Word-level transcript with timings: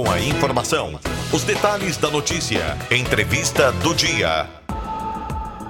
com 0.00 0.10
a 0.10 0.18
informação, 0.18 0.98
os 1.30 1.44
detalhes 1.44 1.98
da 1.98 2.10
notícia, 2.10 2.74
entrevista 2.90 3.70
do 3.70 3.94
dia. 3.94 4.48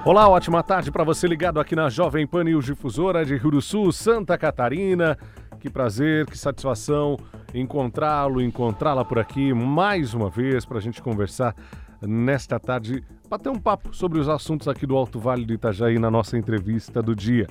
Olá, 0.05 0.29
ótima 0.29 0.63
tarde 0.63 0.89
para 0.89 1.03
você 1.03 1.27
ligado 1.27 1.59
aqui 1.59 1.75
na 1.75 1.89
Jovem 1.89 2.25
Pan 2.25 2.45
News 2.45 2.63
Difusora 2.63 3.25
de 3.25 3.35
Rio 3.35 3.51
do 3.51 3.61
Sul, 3.61 3.91
Santa 3.91 4.37
Catarina. 4.37 5.17
Que 5.59 5.69
prazer, 5.69 6.27
que 6.27 6.37
satisfação 6.37 7.17
encontrá-lo, 7.53 8.41
encontrá-la 8.41 9.03
por 9.03 9.19
aqui 9.19 9.53
mais 9.53 10.13
uma 10.13 10.29
vez 10.29 10.63
para 10.63 10.77
a 10.77 10.81
gente 10.81 11.01
conversar 11.01 11.53
nesta 12.01 12.57
tarde, 12.57 13.03
bater 13.29 13.49
um 13.49 13.59
papo 13.59 13.93
sobre 13.93 14.17
os 14.17 14.29
assuntos 14.29 14.69
aqui 14.69 14.87
do 14.87 14.95
Alto 14.95 15.19
Vale 15.19 15.43
do 15.43 15.53
Itajaí 15.53 15.99
na 15.99 16.09
nossa 16.09 16.37
entrevista 16.37 17.01
do 17.01 17.13
dia. 17.13 17.47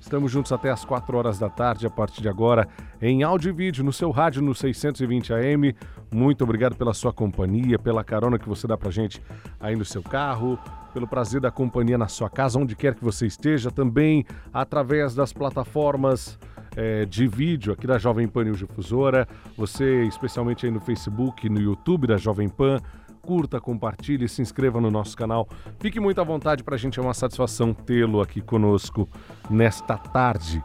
Estamos 0.00 0.30
juntos 0.30 0.52
até 0.52 0.70
às 0.70 0.84
4 0.84 1.16
horas 1.16 1.38
da 1.38 1.50
tarde, 1.50 1.86
a 1.86 1.90
partir 1.90 2.22
de 2.22 2.28
agora, 2.28 2.68
em 3.02 3.22
áudio 3.22 3.50
e 3.50 3.52
vídeo, 3.52 3.84
no 3.84 3.92
seu 3.92 4.10
rádio 4.10 4.40
no 4.40 4.54
620 4.54 5.32
AM. 5.34 5.74
Muito 6.10 6.44
obrigado 6.44 6.76
pela 6.76 6.94
sua 6.94 7.12
companhia, 7.12 7.78
pela 7.78 8.04
carona 8.04 8.38
que 8.38 8.48
você 8.48 8.66
dá 8.66 8.76
pra 8.76 8.90
gente 8.90 9.22
aí 9.60 9.76
no 9.76 9.84
seu 9.84 10.02
carro, 10.02 10.58
pelo 10.94 11.06
prazer 11.06 11.40
da 11.40 11.50
companhia 11.50 11.98
na 11.98 12.08
sua 12.08 12.30
casa, 12.30 12.58
onde 12.58 12.74
quer 12.74 12.94
que 12.94 13.04
você 13.04 13.26
esteja, 13.26 13.70
também 13.70 14.24
através 14.52 15.14
das 15.14 15.32
plataformas 15.32 16.38
é, 16.76 17.04
de 17.04 17.26
vídeo 17.26 17.72
aqui 17.72 17.86
da 17.86 17.98
Jovem 17.98 18.28
Pan 18.28 18.44
News 18.44 18.58
Difusora, 18.58 19.26
você 19.56 20.04
especialmente 20.04 20.64
aí 20.64 20.72
no 20.72 20.80
Facebook, 20.80 21.48
no 21.48 21.60
YouTube 21.60 22.06
da 22.06 22.16
Jovem 22.16 22.48
Pan, 22.48 22.80
curta, 23.28 23.60
compartilhe, 23.60 24.26
se 24.26 24.40
inscreva 24.40 24.80
no 24.80 24.90
nosso 24.90 25.14
canal. 25.14 25.46
Fique 25.78 26.00
muito 26.00 26.18
à 26.18 26.24
vontade, 26.24 26.64
para 26.64 26.76
a 26.76 26.78
gente 26.78 26.98
é 26.98 27.02
uma 27.02 27.12
satisfação 27.12 27.74
tê-lo 27.74 28.22
aqui 28.22 28.40
conosco 28.40 29.06
nesta 29.50 29.98
tarde. 29.98 30.62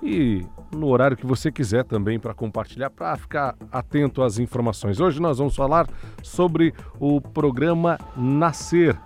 E 0.00 0.46
no 0.70 0.86
horário 0.90 1.16
que 1.16 1.26
você 1.26 1.50
quiser 1.50 1.82
também 1.82 2.20
para 2.20 2.32
compartilhar, 2.32 2.88
para 2.88 3.16
ficar 3.16 3.56
atento 3.72 4.22
às 4.22 4.38
informações. 4.38 5.00
Hoje 5.00 5.20
nós 5.20 5.38
vamos 5.38 5.56
falar 5.56 5.88
sobre 6.22 6.72
o 7.00 7.20
programa 7.20 7.98
Nascer. 8.16 8.96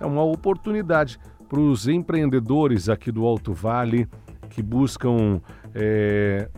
É 0.00 0.04
uma 0.04 0.24
oportunidade 0.24 1.20
para 1.48 1.60
os 1.60 1.86
empreendedores 1.86 2.88
aqui 2.88 3.12
do 3.12 3.24
Alto 3.24 3.52
Vale 3.52 4.08
que 4.50 4.60
buscam 4.60 5.40
é, 5.72 6.50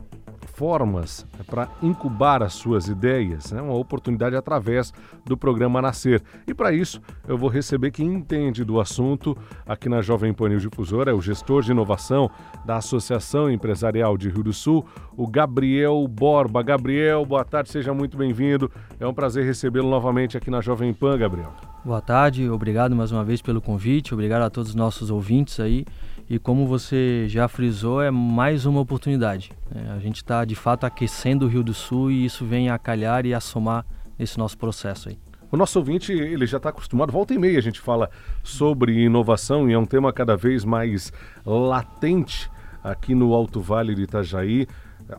formas 0.55 1.27
para 1.47 1.69
incubar 1.83 2.43
as 2.43 2.55
suas 2.55 2.89
ideias, 2.89 3.53
né? 3.53 3.61
uma 3.63 3.75
oportunidade 3.75 4.35
através 4.35 4.93
do 5.25 5.37
programa 5.37 5.81
Nascer. 5.81 6.23
E 6.47 6.55
para 6.55 6.73
isso, 6.73 7.01
eu 7.27 7.37
vou 7.37 7.49
receber 7.49 7.91
quem 7.91 8.13
entende 8.13 8.65
do 8.65 8.81
assunto 8.81 9.37
aqui 9.67 9.89
na 9.89 10.01
Jovem 10.01 10.33
Pan 10.33 10.57
Difusora, 10.57 11.11
é 11.11 11.15
o 11.15 11.21
gestor 11.21 11.63
de 11.63 11.71
inovação 11.71 12.31
da 12.65 12.77
Associação 12.77 13.51
Empresarial 13.51 14.17
de 14.17 14.29
Rio 14.29 14.43
do 14.43 14.53
Sul, 14.53 14.85
o 15.17 15.27
Gabriel 15.27 16.07
Borba. 16.09 16.63
Gabriel, 16.63 17.25
boa 17.25 17.45
tarde, 17.45 17.71
seja 17.71 17.93
muito 17.93 18.17
bem-vindo. 18.17 18.71
É 18.99 19.07
um 19.07 19.15
prazer 19.15 19.45
recebê-lo 19.45 19.89
novamente 19.89 20.37
aqui 20.37 20.51
na 20.51 20.61
Jovem 20.61 20.93
Pan, 20.93 21.19
Gabriel. 21.19 21.53
Boa 21.85 22.01
tarde, 22.01 22.49
obrigado 22.51 22.95
mais 22.95 23.13
uma 23.13 23.25
vez 23.25 23.41
pelo 23.41 23.61
convite, 23.61 24.13
obrigado 24.13 24.43
a 24.43 24.51
todos 24.51 24.71
os 24.71 24.75
nossos 24.75 25.11
ouvintes 25.11 25.61
aí. 25.61 25.85
E 26.31 26.39
como 26.39 26.67
você 26.67 27.25
já 27.27 27.49
frisou, 27.49 28.03
é 28.03 28.11
mais 28.11 28.67
uma 28.67 28.81
oportunidade. 28.81 29.51
Né? 29.75 29.91
A 29.97 29.99
gente 29.99 30.17
está 30.17 30.45
de 30.45 30.55
fato 30.55 30.85
aquecendo 30.85 31.47
o 31.47 31.49
Rio 31.49 31.63
do 31.63 31.73
Sul 31.73 32.11
e 32.11 32.27
isso 32.27 32.45
vem 32.45 32.69
a 32.69 32.79
calhar 32.79 33.25
e 33.25 33.33
a 33.33 33.41
somar 33.41 33.87
nesse 34.19 34.37
nosso 34.37 34.59
processo 34.59 35.09
aí. 35.09 35.19
O 35.51 35.57
nosso 35.57 35.79
ouvinte, 35.79 36.13
ele 36.13 36.47
já 36.47 36.59
está 36.59 36.69
acostumado, 36.69 37.11
volta 37.11 37.33
e 37.33 37.39
meia 37.39 37.59
a 37.59 37.63
gente 37.63 37.81
fala 37.81 38.11
sobre 38.43 39.03
inovação 39.03 39.71
e 39.71 39.73
é 39.73 39.79
um 39.79 39.87
tema 39.87 40.13
cada 40.13 40.37
vez 40.37 40.63
mais 40.67 41.11
latente 41.47 42.51
aqui 42.85 43.15
no 43.15 43.33
Alto 43.33 43.59
Vale 43.63 43.95
de 43.95 44.03
Itajaí. 44.03 44.67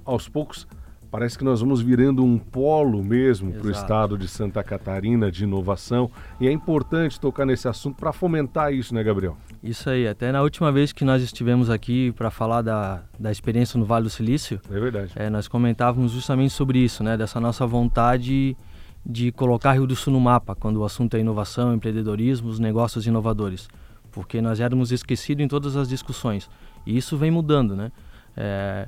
Aos 0.05 0.29
poucos 0.29 0.67
Parece 1.11 1.37
que 1.37 1.43
nós 1.43 1.59
vamos 1.59 1.81
virando 1.81 2.23
um 2.23 2.37
polo 2.37 3.03
mesmo 3.03 3.51
para 3.51 3.67
o 3.67 3.71
estado 3.71 4.17
de 4.17 4.27
Santa 4.27 4.63
Catarina 4.63 5.31
de 5.31 5.43
inovação 5.43 6.11
e 6.39 6.47
é 6.47 6.51
importante 6.51 7.19
tocar 7.19 7.45
nesse 7.45 7.67
assunto 7.67 7.95
para 7.95 8.13
fomentar 8.13 8.71
isso, 8.71 8.93
né, 8.93 9.03
Gabriel? 9.03 9.35
Isso 9.63 9.89
aí. 9.89 10.07
Até 10.07 10.31
na 10.31 10.43
última 10.43 10.71
vez 10.71 10.93
que 10.93 11.03
nós 11.03 11.23
estivemos 11.23 11.69
aqui 11.69 12.11
para 12.11 12.29
falar 12.29 12.61
da, 12.61 13.01
da 13.17 13.31
experiência 13.31 13.79
no 13.79 13.85
Vale 13.85 14.03
do 14.03 14.09
Silício, 14.09 14.61
é 14.69 14.79
verdade. 14.79 15.11
É, 15.15 15.29
nós 15.31 15.47
comentávamos 15.47 16.11
justamente 16.11 16.53
sobre 16.53 16.77
isso, 16.77 17.03
né, 17.03 17.17
dessa 17.17 17.39
nossa 17.39 17.65
vontade 17.65 18.55
de 19.03 19.31
colocar 19.31 19.73
Rio 19.73 19.87
do 19.87 19.95
Sul 19.95 20.13
no 20.13 20.19
mapa 20.19 20.53
quando 20.53 20.77
o 20.77 20.85
assunto 20.85 21.15
é 21.17 21.19
inovação, 21.19 21.73
empreendedorismo, 21.73 22.49
os 22.49 22.59
negócios 22.59 23.07
inovadores, 23.07 23.67
porque 24.11 24.41
nós 24.41 24.59
éramos 24.59 24.91
esquecidos 24.91 25.43
em 25.43 25.47
todas 25.47 25.75
as 25.75 25.89
discussões 25.89 26.49
e 26.85 26.95
isso 26.95 27.17
vem 27.17 27.31
mudando, 27.31 27.75
né? 27.75 27.91
É, 28.37 28.87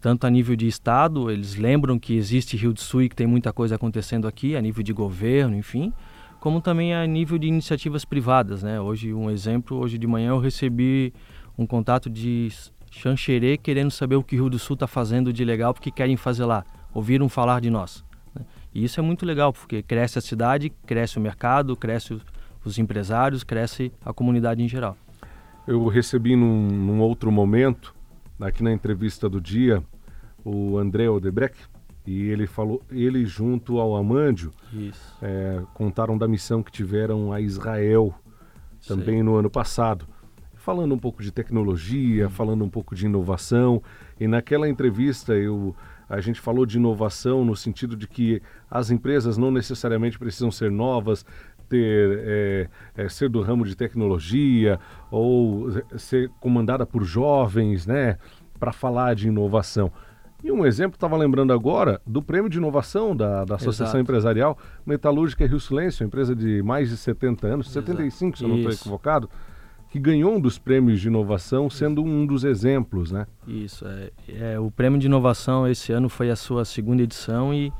tanto 0.00 0.26
a 0.26 0.30
nível 0.30 0.54
de 0.54 0.66
Estado, 0.66 1.30
eles 1.30 1.56
lembram 1.56 1.98
que 1.98 2.16
existe 2.16 2.56
Rio 2.56 2.72
do 2.72 2.80
Sul 2.80 3.02
e 3.02 3.08
que 3.08 3.16
tem 3.16 3.26
muita 3.26 3.52
coisa 3.52 3.74
acontecendo 3.74 4.28
aqui, 4.28 4.56
a 4.56 4.60
nível 4.60 4.82
de 4.82 4.92
governo, 4.92 5.56
enfim, 5.56 5.92
como 6.40 6.60
também 6.60 6.94
a 6.94 7.06
nível 7.06 7.36
de 7.38 7.48
iniciativas 7.48 8.04
privadas. 8.04 8.62
Né? 8.62 8.80
Hoje, 8.80 9.12
um 9.12 9.30
exemplo, 9.30 9.76
hoje 9.76 9.98
de 9.98 10.06
manhã 10.06 10.30
eu 10.30 10.38
recebi 10.38 11.12
um 11.56 11.66
contato 11.66 12.08
de 12.08 12.48
Xanxerê 12.90 13.58
querendo 13.58 13.90
saber 13.90 14.16
o 14.16 14.22
que 14.22 14.36
Rio 14.36 14.48
do 14.48 14.58
Sul 14.58 14.74
está 14.74 14.86
fazendo 14.86 15.32
de 15.32 15.44
legal, 15.44 15.74
porque 15.74 15.90
querem 15.90 16.16
fazer 16.16 16.44
lá, 16.44 16.64
ouviram 16.94 17.28
falar 17.28 17.60
de 17.60 17.68
nós. 17.68 18.04
Né? 18.34 18.44
E 18.72 18.84
isso 18.84 19.00
é 19.00 19.02
muito 19.02 19.26
legal, 19.26 19.52
porque 19.52 19.82
cresce 19.82 20.18
a 20.18 20.22
cidade, 20.22 20.70
cresce 20.86 21.18
o 21.18 21.20
mercado, 21.20 21.76
cresce 21.76 22.20
os 22.64 22.78
empresários, 22.78 23.42
cresce 23.42 23.92
a 24.04 24.12
comunidade 24.12 24.62
em 24.62 24.68
geral. 24.68 24.96
Eu 25.66 25.86
recebi 25.88 26.36
num, 26.36 26.68
num 26.68 27.00
outro 27.00 27.30
momento 27.32 27.97
aqui 28.40 28.62
na 28.62 28.72
entrevista 28.72 29.28
do 29.28 29.40
dia 29.40 29.82
o 30.44 30.78
André 30.78 31.08
Odebrecht 31.08 31.68
e 32.06 32.28
ele 32.28 32.46
falou, 32.46 32.82
ele 32.90 33.26
junto 33.26 33.78
ao 33.78 33.96
Amândio 33.96 34.50
é, 35.20 35.62
contaram 35.74 36.16
da 36.16 36.26
missão 36.26 36.62
que 36.62 36.72
tiveram 36.72 37.32
a 37.32 37.40
Israel 37.40 38.14
também 38.86 39.18
Sim. 39.18 39.24
no 39.24 39.34
ano 39.34 39.50
passado, 39.50 40.06
falando 40.54 40.94
um 40.94 40.98
pouco 40.98 41.22
de 41.22 41.30
tecnologia, 41.30 42.26
hum. 42.26 42.30
falando 42.30 42.64
um 42.64 42.70
pouco 42.70 42.94
de 42.94 43.06
inovação 43.06 43.82
e 44.18 44.26
naquela 44.26 44.68
entrevista 44.68 45.34
eu 45.34 45.74
a 46.08 46.22
gente 46.22 46.40
falou 46.40 46.64
de 46.64 46.78
inovação 46.78 47.44
no 47.44 47.54
sentido 47.54 47.94
de 47.94 48.08
que 48.08 48.40
as 48.70 48.90
empresas 48.90 49.36
não 49.36 49.50
necessariamente 49.50 50.18
precisam 50.18 50.50
ser 50.50 50.70
novas, 50.70 51.22
ter 51.68 52.20
é, 52.24 52.68
é, 52.96 53.08
ser 53.08 53.28
do 53.28 53.42
ramo 53.42 53.64
de 53.64 53.76
tecnologia 53.76 54.78
ou 55.10 55.68
ser 55.96 56.30
comandada 56.40 56.86
por 56.86 57.04
jovens, 57.04 57.86
né, 57.86 58.18
para 58.58 58.72
falar 58.72 59.14
de 59.14 59.28
inovação. 59.28 59.92
E 60.42 60.52
um 60.52 60.64
exemplo, 60.64 60.94
estava 60.94 61.16
lembrando 61.16 61.52
agora, 61.52 62.00
do 62.06 62.22
prêmio 62.22 62.48
de 62.48 62.58
inovação 62.58 63.14
da, 63.14 63.44
da 63.44 63.56
Associação 63.56 63.98
Exato. 63.98 64.02
Empresarial 64.02 64.58
Metalúrgica 64.86 65.44
Rio 65.44 65.58
Silêncio, 65.58 66.06
empresa 66.06 66.34
de 66.34 66.62
mais 66.62 66.88
de 66.90 66.96
70 66.96 67.46
anos, 67.46 67.66
Exato. 67.66 67.86
75 67.86 68.38
se 68.38 68.44
eu 68.44 68.48
não 68.48 68.56
estou 68.56 68.72
equivocado, 68.72 69.28
que 69.90 69.98
ganhou 69.98 70.34
um 70.34 70.40
dos 70.40 70.58
prêmios 70.58 71.00
de 71.00 71.08
inovação, 71.08 71.68
sendo 71.68 72.04
um 72.04 72.24
dos 72.24 72.44
exemplos, 72.44 73.10
né? 73.10 73.26
Isso, 73.46 73.84
é, 73.86 74.10
é, 74.28 74.60
o 74.60 74.70
prêmio 74.70 74.98
de 74.98 75.06
inovação 75.06 75.66
esse 75.66 75.92
ano 75.92 76.08
foi 76.08 76.30
a 76.30 76.36
sua 76.36 76.64
segunda 76.64 77.02
edição 77.02 77.52
e, 77.52 77.72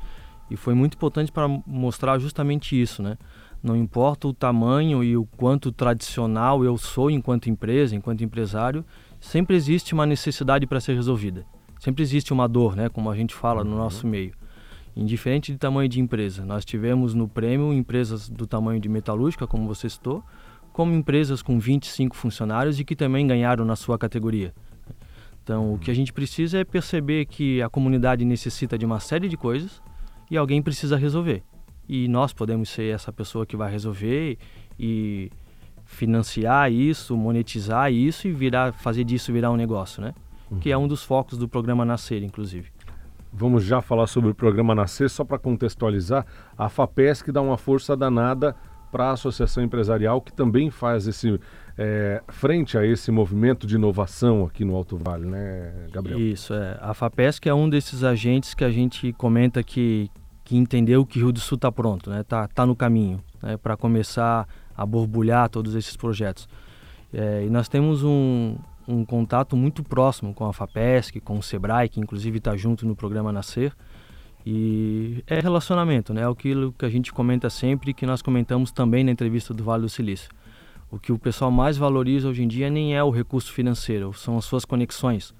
e 0.49 0.57
foi 0.57 0.73
muito 0.73 0.95
importante 0.95 1.31
para 1.31 1.47
mostrar 1.65 2.17
justamente 2.19 2.79
isso, 2.79 3.01
né? 3.01 3.17
Não 3.61 3.75
importa 3.75 4.27
o 4.27 4.33
tamanho 4.33 5.03
e 5.03 5.17
o 5.17 5.25
quanto 5.25 5.69
tradicional 5.71 6.63
eu 6.63 6.77
sou 6.77 7.11
enquanto 7.11 7.49
empresa, 7.49 7.93
enquanto 7.93 8.23
empresário, 8.23 8.85
sempre 9.19 9.55
existe 9.55 9.93
uma 9.93 10.05
necessidade 10.05 10.65
para 10.65 10.79
ser 10.79 10.95
resolvida. 10.95 11.45
Sempre 11.77 12.01
existe 12.01 12.31
uma 12.31 12.47
dor, 12.47 12.75
né, 12.75 12.87
como 12.87 13.09
a 13.09 13.15
gente 13.15 13.35
fala 13.35 13.63
no 13.63 13.71
uhum. 13.71 13.77
nosso 13.77 14.07
meio. 14.07 14.33
Indiferente 14.95 15.51
de 15.51 15.57
tamanho 15.57 15.89
de 15.89 15.99
empresa. 15.99 16.45
Nós 16.45 16.63
tivemos 16.63 17.13
no 17.13 17.27
prêmio 17.27 17.73
empresas 17.73 18.29
do 18.29 18.47
tamanho 18.47 18.79
de 18.79 18.87
metalúrgica, 18.87 19.45
como 19.45 19.67
você 19.67 19.89
citou, 19.89 20.23
como 20.71 20.93
empresas 20.93 21.41
com 21.41 21.59
25 21.59 22.15
funcionários 22.15 22.79
e 22.79 22.85
que 22.85 22.95
também 22.95 23.27
ganharam 23.27 23.65
na 23.65 23.75
sua 23.75 23.97
categoria. 23.97 24.53
Então, 25.43 25.73
o 25.73 25.77
que 25.77 25.91
a 25.91 25.93
gente 25.93 26.13
precisa 26.13 26.59
é 26.59 26.63
perceber 26.63 27.25
que 27.25 27.61
a 27.61 27.69
comunidade 27.69 28.23
necessita 28.23 28.77
de 28.77 28.85
uma 28.85 28.99
série 28.99 29.27
de 29.27 29.35
coisas 29.35 29.81
e 30.31 30.37
alguém 30.37 30.61
precisa 30.61 30.95
resolver 30.95 31.43
e 31.89 32.07
nós 32.07 32.31
podemos 32.31 32.69
ser 32.69 32.93
essa 32.93 33.11
pessoa 33.11 33.47
que 33.47 33.57
vai 33.57 33.71
resolver 33.71 34.37
e 34.79 35.31
financiar 35.83 36.71
isso, 36.71 37.17
monetizar 37.17 37.91
isso 37.91 38.27
e 38.27 38.31
virar, 38.31 38.71
fazer 38.71 39.03
disso 39.03 39.33
virar 39.33 39.49
um 39.49 39.55
negócio, 39.55 39.99
né? 39.99 40.13
Uhum. 40.51 40.59
Que 40.59 40.71
é 40.71 40.77
um 40.77 40.87
dos 40.87 41.03
focos 41.03 41.37
do 41.37 41.49
programa 41.49 41.83
Nascer, 41.83 42.21
inclusive. 42.23 42.69
Vamos 43.33 43.63
já 43.63 43.81
falar 43.81 44.05
sobre 44.05 44.29
o 44.29 44.35
programa 44.35 44.75
Nascer, 44.75 45.09
só 45.09 45.23
para 45.23 45.39
contextualizar. 45.39 46.25
A 46.55 46.69
FAPESC 46.69 47.31
dá 47.31 47.41
uma 47.41 47.57
força 47.57 47.97
danada 47.97 48.55
para 48.91 49.09
a 49.09 49.11
Associação 49.11 49.63
Empresarial, 49.63 50.21
que 50.21 50.31
também 50.31 50.69
faz 50.69 51.07
esse 51.07 51.39
é, 51.77 52.21
frente 52.27 52.77
a 52.77 52.85
esse 52.85 53.11
movimento 53.11 53.65
de 53.65 53.75
inovação 53.75 54.45
aqui 54.45 54.65
no 54.65 54.75
Alto 54.75 54.97
Vale, 54.97 55.25
né, 55.25 55.87
Gabriel? 55.91 56.19
Isso, 56.19 56.53
é. 56.53 56.77
A 56.81 56.93
FAPESC 56.93 57.47
é 57.47 57.53
um 57.53 57.69
desses 57.69 58.03
agentes 58.03 58.53
que 58.53 58.63
a 58.63 58.69
gente 58.69 59.13
comenta 59.13 59.63
que, 59.63 60.09
que 60.49 60.57
entendeu 60.57 61.05
que 61.05 61.19
Rio 61.19 61.31
do 61.31 61.39
Sul 61.39 61.57
está 61.57 61.71
pronto, 61.71 62.09
né? 62.09 62.23
Tá, 62.23 62.47
tá 62.47 62.65
no 62.65 62.75
caminho, 62.75 63.21
né? 63.39 63.55
Para 63.55 63.77
começar 63.77 64.47
a 64.75 64.83
borbulhar 64.83 65.47
todos 65.47 65.75
esses 65.75 65.95
projetos. 65.95 66.49
É, 67.13 67.43
e 67.45 67.49
nós 67.51 67.69
temos 67.69 68.03
um, 68.03 68.55
um 68.87 69.05
contato 69.05 69.55
muito 69.55 69.83
próximo 69.83 70.33
com 70.33 70.47
a 70.47 70.51
Fapesc, 70.51 71.19
com 71.19 71.37
o 71.37 71.43
Sebrae, 71.43 71.87
que 71.87 71.99
inclusive 71.99 72.39
está 72.39 72.57
junto 72.57 72.83
no 72.87 72.95
programa 72.95 73.31
Nascer. 73.31 73.73
E 74.43 75.23
é 75.27 75.39
relacionamento, 75.39 76.15
né? 76.15 76.23
É 76.23 76.25
aquilo 76.25 76.73
que 76.73 76.83
a 76.83 76.89
gente 76.89 77.13
comenta 77.13 77.47
sempre, 77.47 77.93
que 77.93 78.07
nós 78.07 78.23
comentamos 78.23 78.71
também 78.71 79.03
na 79.03 79.11
entrevista 79.11 79.53
do 79.53 79.63
Vale 79.63 79.83
do 79.83 79.89
Silício. 79.89 80.31
O 80.89 80.97
que 80.97 81.11
o 81.11 81.19
pessoal 81.19 81.51
mais 81.51 81.77
valoriza 81.77 82.27
hoje 82.27 82.41
em 82.41 82.47
dia 82.47 82.71
nem 82.71 82.95
é 82.95 83.03
o 83.03 83.11
recurso 83.11 83.53
financeiro, 83.53 84.11
são 84.13 84.35
as 84.35 84.45
suas 84.45 84.65
conexões. 84.65 85.31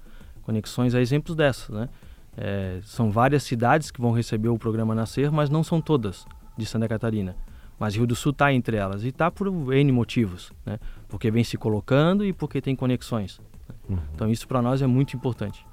Conexões 0.42 0.94
a 0.94 1.00
exemplos 1.00 1.34
dessas, 1.34 1.68
né? 1.70 1.88
É, 2.36 2.80
são 2.82 3.10
várias 3.10 3.42
cidades 3.42 3.90
que 3.90 4.00
vão 4.00 4.12
receber 4.12 4.48
o 4.48 4.58
programa 4.58 4.94
Nascer, 4.94 5.30
mas 5.30 5.50
não 5.50 5.62
são 5.62 5.80
todas 5.80 6.26
de 6.56 6.64
Santa 6.64 6.88
Catarina. 6.88 7.36
Mas 7.78 7.96
Rio 7.96 8.06
do 8.06 8.14
Sul 8.14 8.32
está 8.32 8.52
entre 8.52 8.76
elas 8.76 9.04
e 9.04 9.08
está 9.08 9.30
por 9.30 9.48
N 9.72 9.92
motivos, 9.92 10.52
né? 10.66 10.78
Porque 11.08 11.30
vem 11.30 11.42
se 11.42 11.56
colocando 11.56 12.24
e 12.24 12.32
porque 12.32 12.60
tem 12.60 12.76
conexões. 12.76 13.40
Uhum. 13.88 13.98
Então 14.14 14.30
isso 14.30 14.46
para 14.46 14.60
nós 14.60 14.82
é 14.82 14.86
muito 14.86 15.16
importante. 15.16 15.66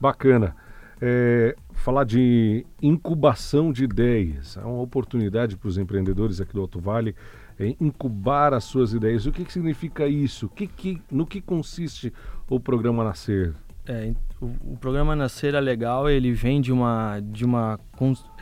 Bacana. 0.00 0.56
É, 1.02 1.54
falar 1.72 2.04
de 2.04 2.64
incubação 2.82 3.72
de 3.72 3.84
ideias. 3.84 4.56
É 4.56 4.64
uma 4.64 4.80
oportunidade 4.80 5.56
para 5.56 5.68
os 5.68 5.76
empreendedores 5.76 6.40
aqui 6.40 6.54
do 6.54 6.62
Alto 6.62 6.80
Vale 6.80 7.14
é, 7.58 7.76
incubar 7.78 8.54
as 8.54 8.64
suas 8.64 8.94
ideias. 8.94 9.26
O 9.26 9.32
que, 9.32 9.44
que 9.44 9.52
significa 9.52 10.06
isso? 10.06 10.48
Que, 10.48 10.66
que, 10.66 11.02
no 11.10 11.26
que 11.26 11.42
consiste 11.42 12.12
o 12.48 12.58
programa 12.58 13.04
Nascer? 13.04 13.54
É, 13.90 14.14
o, 14.40 14.74
o, 14.74 14.76
programa 14.76 15.16
Nascer 15.16 15.52
é 15.52 15.60
legal, 15.60 16.08
ele 16.08 16.30
vem 16.30 16.60
de 16.60 16.70
uma, 16.70 17.18
de 17.18 17.44
uma 17.44 17.76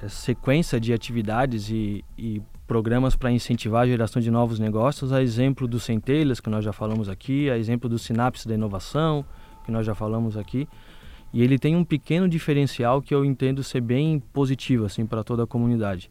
é, 0.03 0.07
sequência 0.07 0.79
de 0.79 0.93
atividades 0.93 1.71
e, 1.71 2.05
e 2.19 2.43
programas 2.67 3.17
para 3.17 3.33
incentivar 3.33 3.85
a 3.85 3.87
geração 3.87 4.21
de 4.21 4.31
novos 4.31 4.59
negócios, 4.59 5.11
a 5.11 5.23
exemplo 5.23 5.67
do 5.67 5.81
Centelhas, 5.81 6.39
que 6.39 6.51
nós 6.51 6.63
já 6.63 6.71
falamos 6.71 7.09
aqui, 7.09 7.49
a 7.49 7.57
exemplo 7.57 7.89
do 7.89 7.99
Sinapse 7.99 8.47
da 8.47 8.53
Inovação, 8.53 9.25
que 9.65 9.73
nós 9.73 9.87
já 9.87 9.95
falamos 9.95 10.37
aqui. 10.37 10.69
E 11.33 11.43
ele 11.43 11.59
tem 11.59 11.75
um 11.75 11.85
pequeno 11.85 12.29
diferencial 12.29 13.01
que 13.01 13.15
eu 13.15 13.25
entendo 13.25 13.65
ser 13.65 13.81
bem 13.81 14.21
positivo 14.21 14.85
assim 14.85 15.07
para 15.07 15.25
toda 15.25 15.45
a 15.45 15.47
comunidade. 15.47 16.11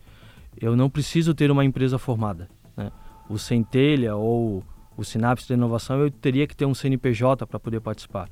Eu 0.60 0.76
não 0.76 0.90
preciso 0.90 1.36
ter 1.36 1.52
uma 1.52 1.64
empresa 1.64 2.00
formada. 2.00 2.50
Né? 2.76 2.92
O 3.30 3.38
Centelha 3.38 4.16
ou 4.16 4.64
o 4.98 5.04
Sinapse 5.04 5.48
da 5.48 5.54
Inovação 5.54 6.00
eu 6.00 6.10
teria 6.10 6.48
que 6.48 6.56
ter 6.56 6.66
um 6.66 6.74
CNPJ 6.74 7.46
para 7.46 7.60
poder 7.60 7.82
participar. 7.82 8.30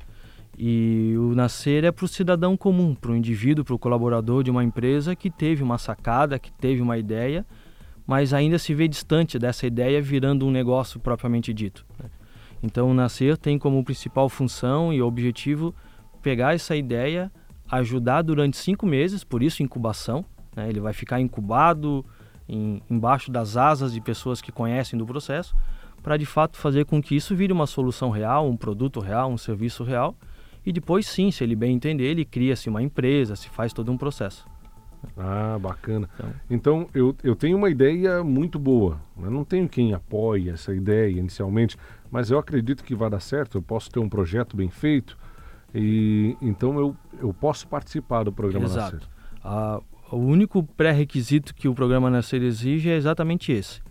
E 0.57 1.13
o 1.17 1.35
nascer 1.35 1.83
é 1.83 1.91
para 1.91 2.05
o 2.05 2.07
cidadão 2.07 2.55
comum, 2.55 2.95
para 2.95 3.11
o 3.11 3.15
indivíduo, 3.15 3.65
para 3.65 3.75
o 3.75 3.79
colaborador 3.79 4.43
de 4.43 4.49
uma 4.49 4.63
empresa 4.63 5.15
que 5.15 5.29
teve 5.29 5.61
uma 5.61 5.77
sacada, 5.77 6.39
que 6.39 6.51
teve 6.51 6.81
uma 6.81 6.97
ideia 6.97 7.45
mas 8.05 8.33
ainda 8.33 8.59
se 8.59 8.73
vê 8.73 8.87
distante 8.87 9.39
dessa 9.39 9.65
ideia 9.65 10.01
virando 10.01 10.45
um 10.45 10.51
negócio 10.51 10.99
propriamente 10.99 11.53
dito. 11.53 11.85
Né? 12.01 12.09
Então, 12.61 12.89
o 12.89 12.93
Nascer 12.93 13.37
tem 13.37 13.57
como 13.57 13.83
principal 13.83 14.29
função 14.29 14.93
e 14.93 15.01
objetivo 15.01 15.73
pegar 16.21 16.53
essa 16.53 16.75
ideia, 16.75 17.31
ajudar 17.69 18.21
durante 18.21 18.57
cinco 18.57 18.85
meses, 18.85 19.23
por 19.23 19.41
isso 19.41 19.63
incubação. 19.63 20.23
Né? 20.55 20.69
Ele 20.69 20.79
vai 20.79 20.93
ficar 20.93 21.19
incubado 21.19 22.05
em, 22.47 22.81
embaixo 22.89 23.31
das 23.31 23.57
asas 23.57 23.93
de 23.93 24.01
pessoas 24.01 24.41
que 24.41 24.51
conhecem 24.51 24.97
do 24.97 25.05
processo, 25.05 25.55
para 26.03 26.17
de 26.17 26.25
fato 26.25 26.57
fazer 26.57 26.85
com 26.85 27.01
que 27.01 27.15
isso 27.15 27.35
vire 27.35 27.51
uma 27.51 27.65
solução 27.65 28.11
real, 28.11 28.47
um 28.47 28.55
produto 28.55 28.99
real, 28.99 29.31
um 29.31 29.37
serviço 29.37 29.83
real. 29.83 30.15
E 30.65 30.71
depois, 30.71 31.06
sim, 31.06 31.29
se 31.31 31.44
ele 31.44 31.56
bem 31.56 31.75
entender, 31.75 32.06
ele 32.06 32.25
cria-se 32.25 32.69
uma 32.69 32.81
empresa, 32.81 33.35
se 33.35 33.50
faz 33.50 33.71
todo 33.71 33.91
um 33.91 33.97
processo. 33.97 34.45
Ah, 35.17 35.57
bacana. 35.59 36.09
Então, 36.15 36.33
então 36.50 36.89
eu, 36.94 37.15
eu 37.23 37.35
tenho 37.35 37.57
uma 37.57 37.69
ideia 37.69 38.23
muito 38.23 38.57
boa. 38.57 39.00
Eu 39.21 39.29
não 39.29 39.44
tenho 39.44 39.69
quem 39.69 39.94
apoie 39.94 40.50
essa 40.50 40.73
ideia 40.73 41.19
inicialmente, 41.19 41.77
mas 42.09 42.31
eu 42.31 42.39
acredito 42.39 42.83
que 42.83 42.95
vai 42.95 43.09
dar 43.09 43.19
certo. 43.19 43.57
Eu 43.57 43.62
posso 43.62 43.89
ter 43.91 44.00
um 44.00 44.09
projeto 44.09 44.57
bem 44.57 44.69
feito 44.69 45.17
e 45.73 46.38
então 46.41 46.79
eu, 46.79 46.95
eu 47.19 47.33
posso 47.33 47.67
participar 47.67 48.23
do 48.23 48.31
programa 48.31 48.65
Exato. 48.65 48.95
Nascer. 48.95 49.09
Ah, 49.44 49.81
o 50.12 50.17
único 50.17 50.63
pré-requisito 50.63 51.53
que 51.53 51.67
o 51.67 51.75
programa 51.75 52.09
Nascer 52.09 52.41
exige 52.41 52.89
é 52.89 52.95
exatamente 52.95 53.51
esse: 53.51 53.81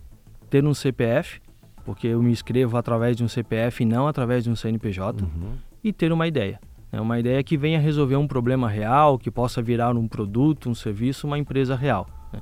ter 0.49 0.65
um 0.65 0.73
CPF, 0.73 1.39
porque 1.85 2.07
eu 2.07 2.21
me 2.21 2.31
inscrevo 2.31 2.77
através 2.77 3.15
de 3.15 3.23
um 3.23 3.27
CPF 3.27 3.83
e 3.83 3.85
não 3.85 4.07
através 4.07 4.43
de 4.43 4.49
um 4.49 4.55
CNPJ, 4.55 5.23
uhum. 5.23 5.53
E 5.85 5.93
ter 5.93 6.11
uma 6.11 6.27
ideia. 6.27 6.59
É 6.91 6.99
uma 6.99 7.19
ideia 7.19 7.43
que 7.43 7.55
venha 7.55 7.79
resolver 7.79 8.15
um 8.15 8.27
problema 8.27 8.67
real, 8.67 9.19
que 9.19 9.29
possa 9.29 9.61
virar 9.61 9.95
um 9.95 10.07
produto, 10.07 10.67
um 10.67 10.73
serviço, 10.73 11.27
uma 11.27 11.37
empresa 11.37 11.75
real. 11.75 12.09
Né? 12.33 12.41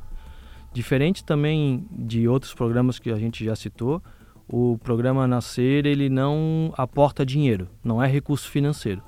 Diferente 0.71 1.25
também 1.25 1.85
de 1.91 2.25
outros 2.25 2.53
programas 2.53 2.99
que 2.99 3.11
a 3.11 3.17
gente 3.17 3.43
já 3.43 3.53
citou, 3.53 4.01
o 4.47 4.77
programa 4.77 5.27
Nascer 5.27 5.85
ele 5.85 6.07
não 6.07 6.73
aporta 6.77 7.25
dinheiro, 7.25 7.67
não 7.83 8.01
é 8.01 8.07
recurso 8.07 8.49
financeiro. 8.49 9.01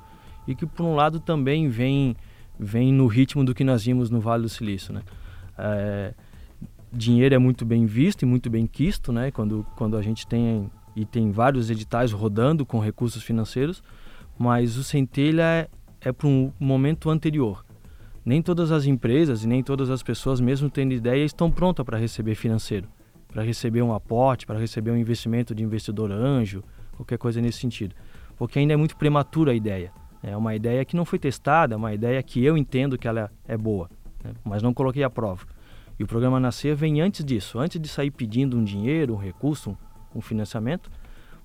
E 0.46 0.54
que 0.54 0.66
por 0.66 0.84
um 0.86 0.96
lado 0.96 1.22
também 1.22 1.70
vem, 1.70 2.18
vem 2.60 2.92
no 2.92 3.08
ritmo 3.08 3.46
do 3.46 3.56
que 3.56 3.64
nós 3.64 3.86
vimos 3.86 4.10
no 4.10 4.20
Vale 4.20 4.44
do 4.44 4.50
Silício. 4.50 4.94
Né? 4.94 5.02
É, 5.58 6.14
dinheiro 6.92 7.34
é 7.34 7.38
muito 7.38 7.64
bem 7.64 7.86
visto 7.86 8.24
e 8.24 8.26
muito 8.26 8.50
bem 8.50 8.68
quisto, 8.68 9.14
né? 9.14 9.32
quando, 9.32 9.66
quando 9.78 9.96
a 9.96 10.02
gente 10.02 10.28
tem, 10.28 10.70
e 10.94 11.06
tem 11.06 11.32
vários 11.32 11.70
editais 11.70 12.12
rodando 12.12 12.66
com 12.66 12.80
recursos 12.80 13.24
financeiros, 13.24 13.82
mas 14.38 14.78
o 14.78 14.84
centelha 14.84 15.44
é, 15.44 15.70
é 16.02 16.12
para 16.12 16.28
um 16.28 16.52
momento 16.60 17.10
anterior. 17.10 17.66
Nem 18.26 18.42
todas 18.42 18.72
as 18.72 18.86
empresas 18.86 19.44
e 19.44 19.48
nem 19.48 19.64
todas 19.64 19.90
as 19.90 20.02
pessoas, 20.02 20.42
mesmo 20.42 20.70
tendo 20.70 20.94
ideia, 20.94 21.24
estão 21.24 21.52
prontas 21.52 21.86
para 21.86 21.98
receber 21.98 22.36
financeiro, 22.36 22.88
para 23.28 23.44
receber 23.44 23.82
um 23.82 23.94
aporte, 23.94 24.46
para 24.46 24.60
receber 24.60 24.92
um 24.92 24.98
investimento 24.98 25.54
de 25.54 25.64
investidor 25.64 26.12
anjo, 26.12 26.64
qualquer 26.96 27.18
coisa 27.18 27.40
nesse 27.40 27.60
sentido. 27.60 27.96
Porque 28.36 28.60
ainda 28.60 28.74
é 28.74 28.78
muito 28.78 28.98
prematura 28.98 29.52
a 29.52 29.56
ideia. 29.56 29.92
É 30.24 30.36
uma 30.36 30.56
ideia 30.56 30.84
que 30.84 30.96
não 30.96 31.06
foi 31.06 31.20
testada, 31.20 31.76
é 31.76 31.78
uma 31.78 31.94
ideia 31.94 32.22
que 32.24 32.44
eu 32.44 32.58
entendo 32.58 32.98
que 32.98 33.08
ela 33.08 33.32
é 33.48 33.56
boa, 33.56 33.90
né? 34.24 34.34
mas 34.44 34.64
não 34.64 34.74
coloquei 34.74 35.04
à 35.04 35.10
prova. 35.10 35.46
E 36.00 36.04
o 36.04 36.08
programa 36.08 36.40
Nascer 36.40 36.76
vem 36.76 37.00
antes 37.00 37.24
disso, 37.24 37.60
antes 37.60 37.80
de 37.80 37.88
sair 37.88 38.10
pedindo 38.10 38.58
um 38.58 38.64
dinheiro, 38.64 39.14
um 39.14 39.18
recurso, 39.18 39.78
um 40.14 40.22
financiamento, 40.22 40.90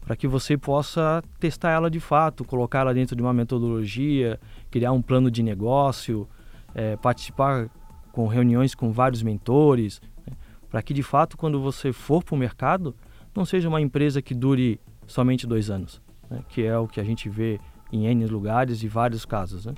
para 0.01 0.17
que 0.17 0.27
você 0.27 0.57
possa 0.57 1.23
testar 1.39 1.71
ela 1.71 1.91
de 1.91 2.01
fato, 2.01 2.45
colocar 2.45 2.81
ela 2.81 2.95
dentro 2.95 3.15
de 3.15 3.23
uma 3.23 3.33
metodologia, 3.33 4.41
criar 4.71 4.93
um 4.93 5.03
plano 5.03 5.31
de 5.31 5.43
negócio, 5.43 6.29
é, 6.75 6.97
participar 6.97 7.69
com 8.13 8.27
reuniões 8.27 8.75
com 8.75 8.91
vários 8.93 9.23
mentores, 9.23 10.01
né? 10.27 10.37
para 10.69 10.83
que 10.83 10.93
de 10.93 11.03
fato, 11.03 11.37
quando 11.37 11.61
você 11.61 11.93
for 11.93 12.25
para 12.25 12.35
o 12.35 12.39
mercado, 12.39 12.95
não 13.35 13.45
seja 13.45 13.69
uma 13.69 13.81
empresa 13.81 14.21
que 14.21 14.35
dure 14.35 14.81
somente 15.07 15.47
dois 15.47 15.71
anos, 15.71 16.03
né? 16.29 16.43
que 16.49 16.65
é 16.65 16.77
o 16.77 16.89
que 16.89 17.01
a 17.01 17.05
gente 17.05 17.29
vê 17.29 17.61
em 17.93 18.07
N 18.07 18.27
lugares 18.27 18.83
e 18.83 18.89
vários 18.89 19.25
casos. 19.25 19.67
Né? 19.67 19.75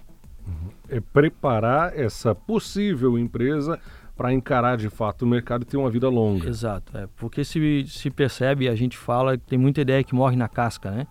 Uhum. 0.47 0.71
É 0.89 1.01
preparar 1.01 1.99
essa 1.99 2.35
possível 2.35 3.19
empresa 3.19 3.79
para 4.17 4.33
encarar 4.33 4.77
de 4.77 4.89
fato 4.89 5.23
o 5.23 5.27
mercado 5.27 5.63
e 5.63 5.65
ter 5.65 5.77
uma 5.77 5.91
vida 5.91 6.09
longa. 6.09 6.49
Exato, 6.49 6.97
é, 6.97 7.09
porque 7.17 7.45
se, 7.45 7.85
se 7.87 8.11
percebe, 8.11 8.69
a 8.69 8.75
gente 8.75 8.97
fala 8.97 9.39
tem 9.39 9.59
muita 9.59 9.81
ideia 9.81 10.05
que 10.05 10.15
morre 10.15 10.37
na 10.37 10.49
casca, 10.49 10.91
né? 10.91 11.07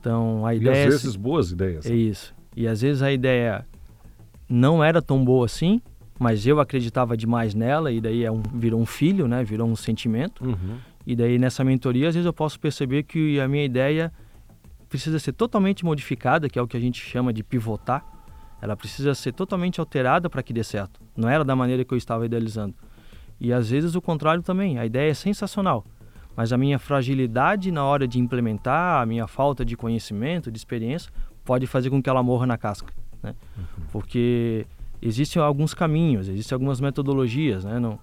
Então 0.00 0.46
a 0.46 0.54
ideia. 0.54 0.84
E 0.84 0.86
às 0.86 1.02
vezes 1.02 1.16
boas 1.16 1.50
ideias. 1.50 1.86
É 1.86 1.94
isso. 1.94 2.34
E 2.56 2.66
às 2.66 2.80
vezes 2.80 3.02
a 3.02 3.12
ideia 3.12 3.66
não 4.48 4.82
era 4.82 5.02
tão 5.02 5.24
boa 5.24 5.46
assim, 5.46 5.80
mas 6.18 6.46
eu 6.46 6.58
acreditava 6.58 7.16
demais 7.16 7.54
nela 7.54 7.92
e 7.92 8.00
daí 8.00 8.24
é 8.24 8.32
um, 8.32 8.42
virou 8.54 8.80
um 8.80 8.86
filho, 8.86 9.28
né? 9.28 9.44
Virou 9.44 9.68
um 9.68 9.76
sentimento. 9.76 10.44
Uhum. 10.44 10.78
E 11.06 11.14
daí 11.14 11.38
nessa 11.38 11.62
mentoria 11.62 12.08
às 12.08 12.14
vezes 12.14 12.26
eu 12.26 12.32
posso 12.32 12.58
perceber 12.58 13.02
que 13.02 13.38
a 13.38 13.46
minha 13.46 13.64
ideia 13.64 14.12
precisa 14.88 15.18
ser 15.18 15.32
totalmente 15.32 15.84
modificada, 15.84 16.48
que 16.48 16.58
é 16.58 16.62
o 16.62 16.66
que 16.66 16.76
a 16.76 16.80
gente 16.80 17.00
chama 17.00 17.32
de 17.32 17.42
pivotar 17.42 18.17
ela 18.60 18.76
precisa 18.76 19.14
ser 19.14 19.32
totalmente 19.32 19.80
alterada 19.80 20.28
para 20.28 20.42
que 20.42 20.52
dê 20.52 20.64
certo. 20.64 21.00
Não 21.16 21.28
era 21.28 21.44
da 21.44 21.54
maneira 21.54 21.84
que 21.84 21.92
eu 21.92 21.98
estava 21.98 22.26
idealizando. 22.26 22.74
E 23.40 23.52
às 23.52 23.70
vezes 23.70 23.94
o 23.94 24.02
contrário 24.02 24.42
também. 24.42 24.78
A 24.78 24.86
ideia 24.86 25.10
é 25.10 25.14
sensacional, 25.14 25.84
mas 26.36 26.52
a 26.52 26.58
minha 26.58 26.78
fragilidade 26.78 27.70
na 27.70 27.84
hora 27.84 28.06
de 28.06 28.18
implementar, 28.18 29.00
a 29.02 29.06
minha 29.06 29.26
falta 29.26 29.64
de 29.64 29.76
conhecimento, 29.76 30.50
de 30.50 30.58
experiência, 30.58 31.12
pode 31.44 31.66
fazer 31.66 31.90
com 31.90 32.02
que 32.02 32.10
ela 32.10 32.22
morra 32.22 32.46
na 32.46 32.58
casca. 32.58 32.92
Né? 33.22 33.34
Uhum. 33.56 33.84
Porque 33.92 34.66
existem 35.00 35.40
alguns 35.40 35.72
caminhos, 35.72 36.28
existem 36.28 36.54
algumas 36.54 36.80
metodologias. 36.80 37.64
Né? 37.64 37.78
Não, 37.78 37.98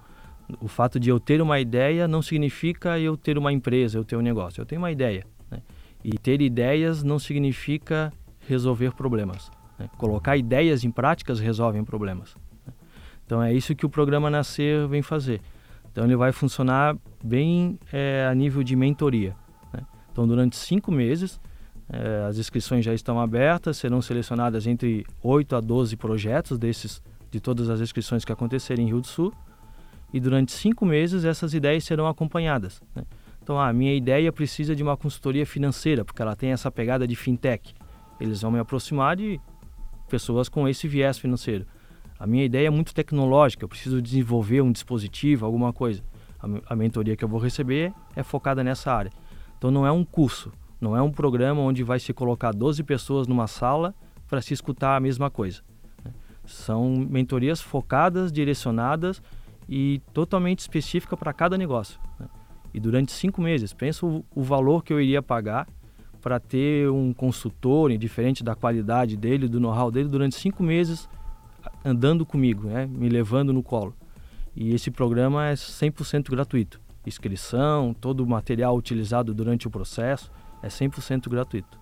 o 0.62 0.68
fato 0.68 1.00
de 1.00 1.10
eu 1.10 1.20
ter 1.20 1.42
uma 1.42 1.60
ideia 1.60 2.08
não 2.08 2.22
significa 2.22 2.98
eu 3.00 3.18
ter 3.18 3.38
uma 3.38 3.52
empresa, 3.52 3.98
eu 3.98 4.06
ter 4.06 4.16
um 4.16 4.22
negócio. 4.22 4.62
Eu 4.62 4.66
tenho 4.66 4.82
uma 4.82 4.92
ideia. 4.92 5.26
Né? 5.52 5.62
E 6.04 6.18
ter 6.18 6.42
ideias 6.42 7.04
não 7.04 7.20
significa 7.20 8.14
resolver 8.48 8.94
problemas. 8.94 9.52
Né? 9.78 9.90
Colocar 9.98 10.38
ideias 10.38 10.84
em 10.84 10.92
práticas 10.92 11.40
resolvem 11.40 11.84
problemas. 11.84 12.36
Né? 12.66 12.74
Então 13.26 13.42
é 13.42 13.54
isso 13.54 13.76
que 13.76 13.86
o 13.86 13.90
programa 13.90 14.30
Nascer 14.30 14.88
vem 14.88 15.02
fazer. 15.02 15.42
Então 15.92 16.04
ele 16.04 16.16
vai 16.16 16.32
funcionar 16.32 16.98
bem 17.24 17.80
é, 17.92 18.28
a 18.30 18.36
nível 18.36 18.64
de 18.64 18.76
mentoria. 18.76 19.36
Né? 19.74 19.82
Então 20.12 20.28
durante 20.28 20.56
cinco 20.56 20.92
meses 20.92 21.40
é, 21.90 22.26
as 22.28 22.38
inscrições 22.38 22.84
já 22.84 22.94
estão 22.94 23.20
abertas, 23.20 23.78
serão 23.78 24.02
selecionadas 24.02 24.66
entre 24.66 25.06
8 25.22 25.56
a 25.56 25.62
12 25.62 25.96
projetos 25.98 26.58
desses 26.58 27.02
de 27.30 27.40
todas 27.40 27.70
as 27.70 27.82
inscrições 27.82 28.24
que 28.24 28.32
acontecerem 28.32 28.86
em 28.86 28.90
Rio 28.90 29.02
do 29.02 29.08
Sul. 29.08 29.34
E 30.14 30.20
durante 30.20 30.52
cinco 30.52 30.86
meses 30.86 31.26
essas 31.26 31.54
ideias 31.54 31.84
serão 31.84 32.08
acompanhadas. 32.08 32.82
Né? 32.96 33.04
Então, 33.46 33.60
a 33.60 33.72
minha 33.72 33.94
ideia 33.94 34.32
precisa 34.32 34.76
de 34.76 34.82
uma 34.82 34.98
consultoria 34.98 35.46
financeira, 35.46 36.04
porque 36.04 36.20
ela 36.20 36.36
tem 36.36 36.52
essa 36.52 36.72
pegada 36.72 37.08
de 37.08 37.16
fintech. 37.16 37.76
Eles 38.20 38.42
vão 38.42 38.50
me 38.50 38.58
aproximar 38.58 39.16
de 39.16 39.40
pessoas 40.06 40.50
com 40.50 40.68
esse 40.68 40.88
viés 40.88 41.18
financeiro. 41.18 41.66
A 42.18 42.26
minha 42.26 42.46
ideia 42.46 42.68
é 42.68 42.70
muito 42.70 42.94
tecnológica, 42.94 43.64
eu 43.64 43.70
preciso 43.70 44.02
desenvolver 44.02 44.62
um 44.62 44.72
dispositivo, 44.72 45.46
alguma 45.46 45.74
coisa. 45.74 46.02
A, 46.40 46.74
a 46.74 46.76
mentoria 46.76 47.16
que 47.16 47.24
eu 47.24 47.28
vou 47.28 47.40
receber 47.40 47.94
é 48.16 48.24
focada 48.24 48.64
nessa 48.64 48.92
área. 48.94 49.12
Então 49.58 49.70
não 49.70 49.86
é 49.86 49.92
um 49.92 50.04
curso, 50.04 50.52
não 50.80 50.96
é 50.96 51.02
um 51.02 51.12
programa 51.12 51.62
onde 51.62 51.84
vai 51.84 52.00
se 52.00 52.14
colocar 52.14 52.52
12 52.52 52.84
pessoas 52.84 53.28
numa 53.28 53.48
sala 53.48 53.94
para 54.28 54.42
se 54.42 54.54
escutar 54.54 54.96
a 54.96 55.00
mesma 55.00 55.30
coisa. 55.30 55.62
Né? 56.04 56.12
São 56.46 56.90
mentorias 57.10 57.62
focadas, 57.62 58.32
direcionadas 58.32 59.22
e 59.68 60.02
totalmente 60.14 60.60
específicas 60.60 61.18
para 61.18 61.34
cada 61.34 61.58
negócio. 61.58 62.00
Né? 62.20 62.28
E 62.74 62.80
durante 62.80 63.12
cinco 63.12 63.42
meses, 63.42 63.74
penso 63.74 64.24
o 64.34 64.44
valor 64.44 64.84
que 64.84 64.94
eu 64.94 65.02
iria 65.02 65.22
pagar 65.22 65.68
para 66.26 66.40
ter 66.40 66.90
um 66.90 67.14
consultor, 67.14 67.92
indiferente 67.92 68.44
da 68.44 68.56
qualidade 68.56 69.16
dele, 69.16 69.48
do 69.48 69.60
know-how 69.60 69.92
dele, 69.92 70.10
durante 70.10 70.34
cinco 70.34 70.64
meses 70.64 71.08
andando 71.84 72.26
comigo, 72.26 72.68
né? 72.68 72.88
me 72.88 73.08
levando 73.08 73.54
no 73.54 73.62
colo. 73.62 73.96
E 74.56 74.74
esse 74.74 74.90
programa 74.90 75.46
é 75.46 75.54
100% 75.54 76.32
gratuito. 76.32 76.82
Inscrição, 77.06 77.94
todo 77.94 78.22
o 78.22 78.28
material 78.28 78.76
utilizado 78.76 79.36
durante 79.36 79.68
o 79.68 79.70
processo 79.70 80.32
é 80.64 80.68
100% 80.68 81.30
gratuito. 81.30 81.80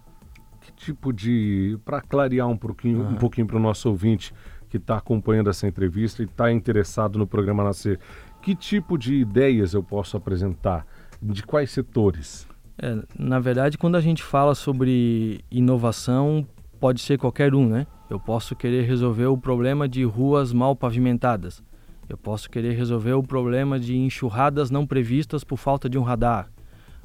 Que 0.59 0.73
tipo 0.73 1.13
de. 1.13 1.79
Para 1.85 2.01
clarear 2.01 2.50
um 2.50 2.57
pouquinho, 2.57 3.01
um 3.01 3.15
pouquinho 3.15 3.47
para 3.47 3.55
o 3.55 3.62
nosso 3.62 3.88
ouvinte 3.88 4.33
que 4.67 4.75
está 4.75 4.97
acompanhando 4.97 5.50
essa 5.50 5.69
entrevista 5.69 6.21
e 6.21 6.25
está 6.25 6.51
interessado 6.51 7.17
no 7.17 7.25
programa 7.25 7.63
Nascer, 7.63 7.97
que 8.41 8.53
tipo 8.53 8.97
de 8.97 9.13
ideias 9.13 9.73
eu 9.73 9.81
posso 9.81 10.17
apresentar? 10.17 10.85
De 11.21 11.43
quais 11.43 11.71
setores? 11.71 12.45
É, 12.77 12.98
na 13.18 13.39
verdade, 13.39 13.77
quando 13.77 13.96
a 13.96 14.01
gente 14.01 14.24
fala 14.24 14.56
sobre 14.56 15.44
inovação, 15.51 16.48
pode 16.80 17.01
ser 17.01 17.18
qualquer 17.18 17.53
um, 17.53 17.68
né? 17.68 17.86
Eu 18.10 18.20
posso 18.20 18.56
querer 18.56 18.84
resolver 18.84 19.25
o 19.25 19.38
problema 19.38 19.88
de 19.88 20.03
ruas 20.03 20.51
mal 20.51 20.75
pavimentadas. 20.75 21.63
Eu 22.10 22.18
posso 22.18 22.50
querer 22.50 22.74
resolver 22.74 23.13
o 23.13 23.24
problema 23.24 23.80
de 23.80 23.96
enxurradas 23.96 24.70
não 24.70 24.86
previstas 24.86 25.44
por 25.44 25.58
falta 25.58 25.89
de 25.89 25.98
um 25.98 26.03
radar. 26.03 26.50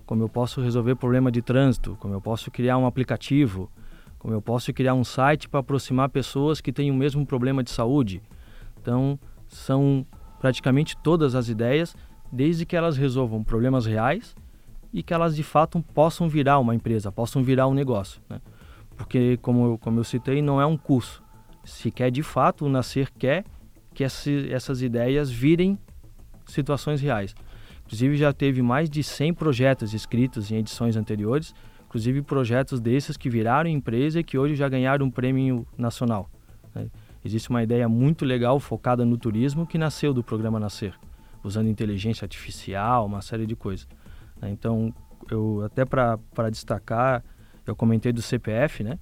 Como 0.05 0.23
eu 0.23 0.29
posso 0.29 0.61
resolver 0.61 0.97
problema 0.97 1.31
de 1.31 1.43
trânsito, 1.43 1.97
como 2.01 2.15
eu 2.15 2.21
posso 2.21 2.51
criar 2.51 2.79
um 2.79 2.87
aplicativo, 2.87 3.71
como 4.19 4.35
eu 4.35 4.43
posso 4.43 4.73
criar 4.73 4.95
um 4.95 5.05
site 5.05 5.49
para 5.49 5.61
aproximar 5.61 6.09
pessoas 6.09 6.61
que 6.61 6.73
têm 6.73 6.91
o 6.91 6.95
mesmo 6.95 7.25
problema 7.25 7.63
de 7.63 7.71
saúde. 7.71 8.21
Então, 8.81 9.19
são 9.47 10.05
praticamente 10.41 10.97
todas 11.03 11.35
as 11.35 11.49
ideias, 11.49 11.95
desde 12.33 12.67
que 12.67 12.77
elas 12.77 12.97
resolvam 12.97 13.45
problemas 13.45 13.87
reais 13.87 14.35
e 14.93 15.03
que 15.03 15.13
elas 15.13 15.37
de 15.37 15.43
fato 15.43 15.83
possam 15.95 16.29
virar 16.29 16.59
uma 16.59 16.75
empresa, 16.75 17.13
possam 17.13 17.43
virar 17.43 17.67
um 17.67 17.75
negócio. 17.75 18.21
Né? 18.29 18.41
porque, 18.99 19.39
como 19.41 19.65
eu, 19.65 19.79
como 19.79 20.01
eu 20.01 20.05
citei, 20.05 20.43
não 20.43 20.61
é 20.61 20.67
um 20.67 20.77
curso. 20.77 21.23
Se 21.65 21.91
quer 21.91 22.11
de 22.11 22.23
fato, 22.23 22.67
o 22.67 22.69
Nascer 22.69 23.11
quer 23.17 23.45
que 23.95 24.03
esse, 24.03 24.53
essas 24.53 24.83
ideias 24.83 25.31
virem 25.31 25.79
situações 26.47 27.01
reais. 27.01 27.35
Inclusive, 27.87 28.17
já 28.17 28.33
teve 28.33 28.61
mais 28.61 28.91
de 28.91 29.03
100 29.03 29.35
projetos 29.35 29.95
escritos 29.95 30.51
em 30.51 30.57
edições 30.57 30.97
anteriores, 30.97 31.55
inclusive 31.87 32.21
projetos 32.23 32.81
desses 32.81 33.17
que 33.17 33.31
viraram 33.31 33.71
empresa 33.71 34.21
e 34.21 34.25
que 34.25 34.37
hoje 34.37 34.57
já 34.57 34.69
ganharam 34.69 35.07
um 35.07 35.11
prêmio 35.11 35.67
nacional. 35.77 36.29
Né? 36.75 36.89
Existe 37.25 37.49
uma 37.51 37.63
ideia 37.63 37.89
muito 37.89 38.25
legal 38.25 38.59
focada 38.59 39.05
no 39.05 39.17
turismo 39.17 39.67
que 39.67 39.79
nasceu 39.79 40.13
do 40.13 40.25
programa 40.25 40.59
Nascer, 40.59 40.95
usando 41.43 41.69
inteligência 41.69 42.25
artificial, 42.25 43.07
uma 43.07 43.23
série 43.23 43.47
de 43.47 43.55
coisas. 43.55 43.87
Né? 44.41 44.51
Então, 44.51 44.95
eu 45.31 45.63
até 45.65 45.85
para 45.85 46.51
destacar 46.51 47.23
eu 47.71 47.77
comentei 47.77 48.13
do 48.13 48.23
CPF, 48.23 48.83
né? 48.83 48.99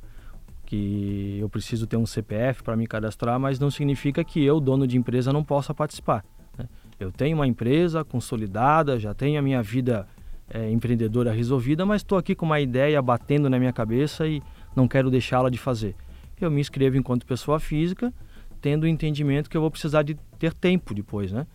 Que 0.65 1.39
eu 1.41 1.49
preciso 1.49 1.87
ter 1.87 1.97
um 1.97 2.07
CPF 2.07 2.63
para 2.63 2.77
me 2.77 2.87
cadastrar, 2.87 3.39
mas 3.39 3.61
não 3.61 3.71
significa 3.71 4.25
que 4.25 4.45
eu, 4.45 4.59
dono 4.59 4.87
de 4.87 4.99
empresa, 4.99 5.33
não 5.33 5.45
possa 5.45 5.73
participar. 5.73 6.25
Né? 6.59 6.69
Eu 6.99 7.13
tenho 7.13 7.37
uma 7.37 7.47
empresa 7.47 8.05
consolidada, 8.05 8.99
já 8.99 9.15
tenho 9.15 9.39
a 9.39 9.43
minha 9.43 9.63
vida 9.63 10.09
é, 10.51 10.69
empreendedora 10.71 11.33
resolvida, 11.33 11.87
mas 11.87 12.03
estou 12.03 12.19
aqui 12.19 12.35
com 12.35 12.45
uma 12.45 12.59
ideia 12.59 13.01
batendo 13.01 13.49
na 13.49 13.59
minha 13.59 13.73
cabeça 13.73 14.27
e 14.27 14.43
não 14.75 14.89
quero 14.89 15.11
deixá-la 15.11 15.49
de 15.49 15.59
fazer. 15.59 15.95
Eu 16.41 16.51
me 16.51 16.61
inscrevo 16.61 16.97
enquanto 16.97 17.25
pessoa 17.25 17.61
física, 17.61 18.13
tendo 18.61 18.83
o 18.83 18.87
entendimento 18.89 19.49
que 19.49 19.57
eu 19.57 19.61
vou 19.61 19.71
precisar 19.71 20.03
de 20.03 20.17
ter 20.39 20.53
tempo 20.53 20.93
depois, 20.93 21.31
né? 21.31 21.47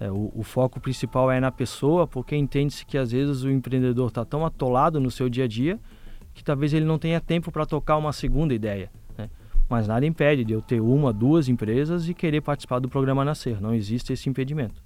É, 0.00 0.10
o, 0.10 0.32
o, 0.34 0.42
foco 0.42 0.80
principal 0.80 1.30
é 1.30 1.38
na 1.38 1.52
pessoa, 1.52 2.06
porque 2.06 2.34
entende-se 2.34 2.84
que 2.84 2.98
às 2.98 3.12
vezes 3.12 3.42
o 3.44 3.50
empreendedor 3.50 4.08
está 4.08 4.24
tão 4.24 4.44
atolado 4.44 4.98
no 4.98 5.10
seu 5.10 5.28
dia 5.28 5.44
a 5.44 5.48
dia 5.48 5.78
que 6.34 6.42
talvez 6.42 6.72
ele 6.72 6.84
não 6.84 6.98
tenha 6.98 7.20
tempo 7.20 7.52
para 7.52 7.66
tocar 7.66 7.96
uma 7.96 8.12
segunda 8.12 8.54
ideia. 8.54 8.90
Né? 9.16 9.28
Mas 9.68 9.86
nada 9.86 10.04
impede 10.06 10.44
de 10.44 10.52
eu 10.52 10.62
ter 10.62 10.80
uma, 10.80 11.12
duas 11.12 11.48
empresas 11.48 12.08
e 12.08 12.14
querer 12.14 12.40
participar 12.40 12.78
do 12.78 12.88
programa 12.88 13.24
Nascer. 13.24 13.60
Não 13.60 13.74
existe 13.74 14.12
esse 14.12 14.28
impedimento. 14.28 14.82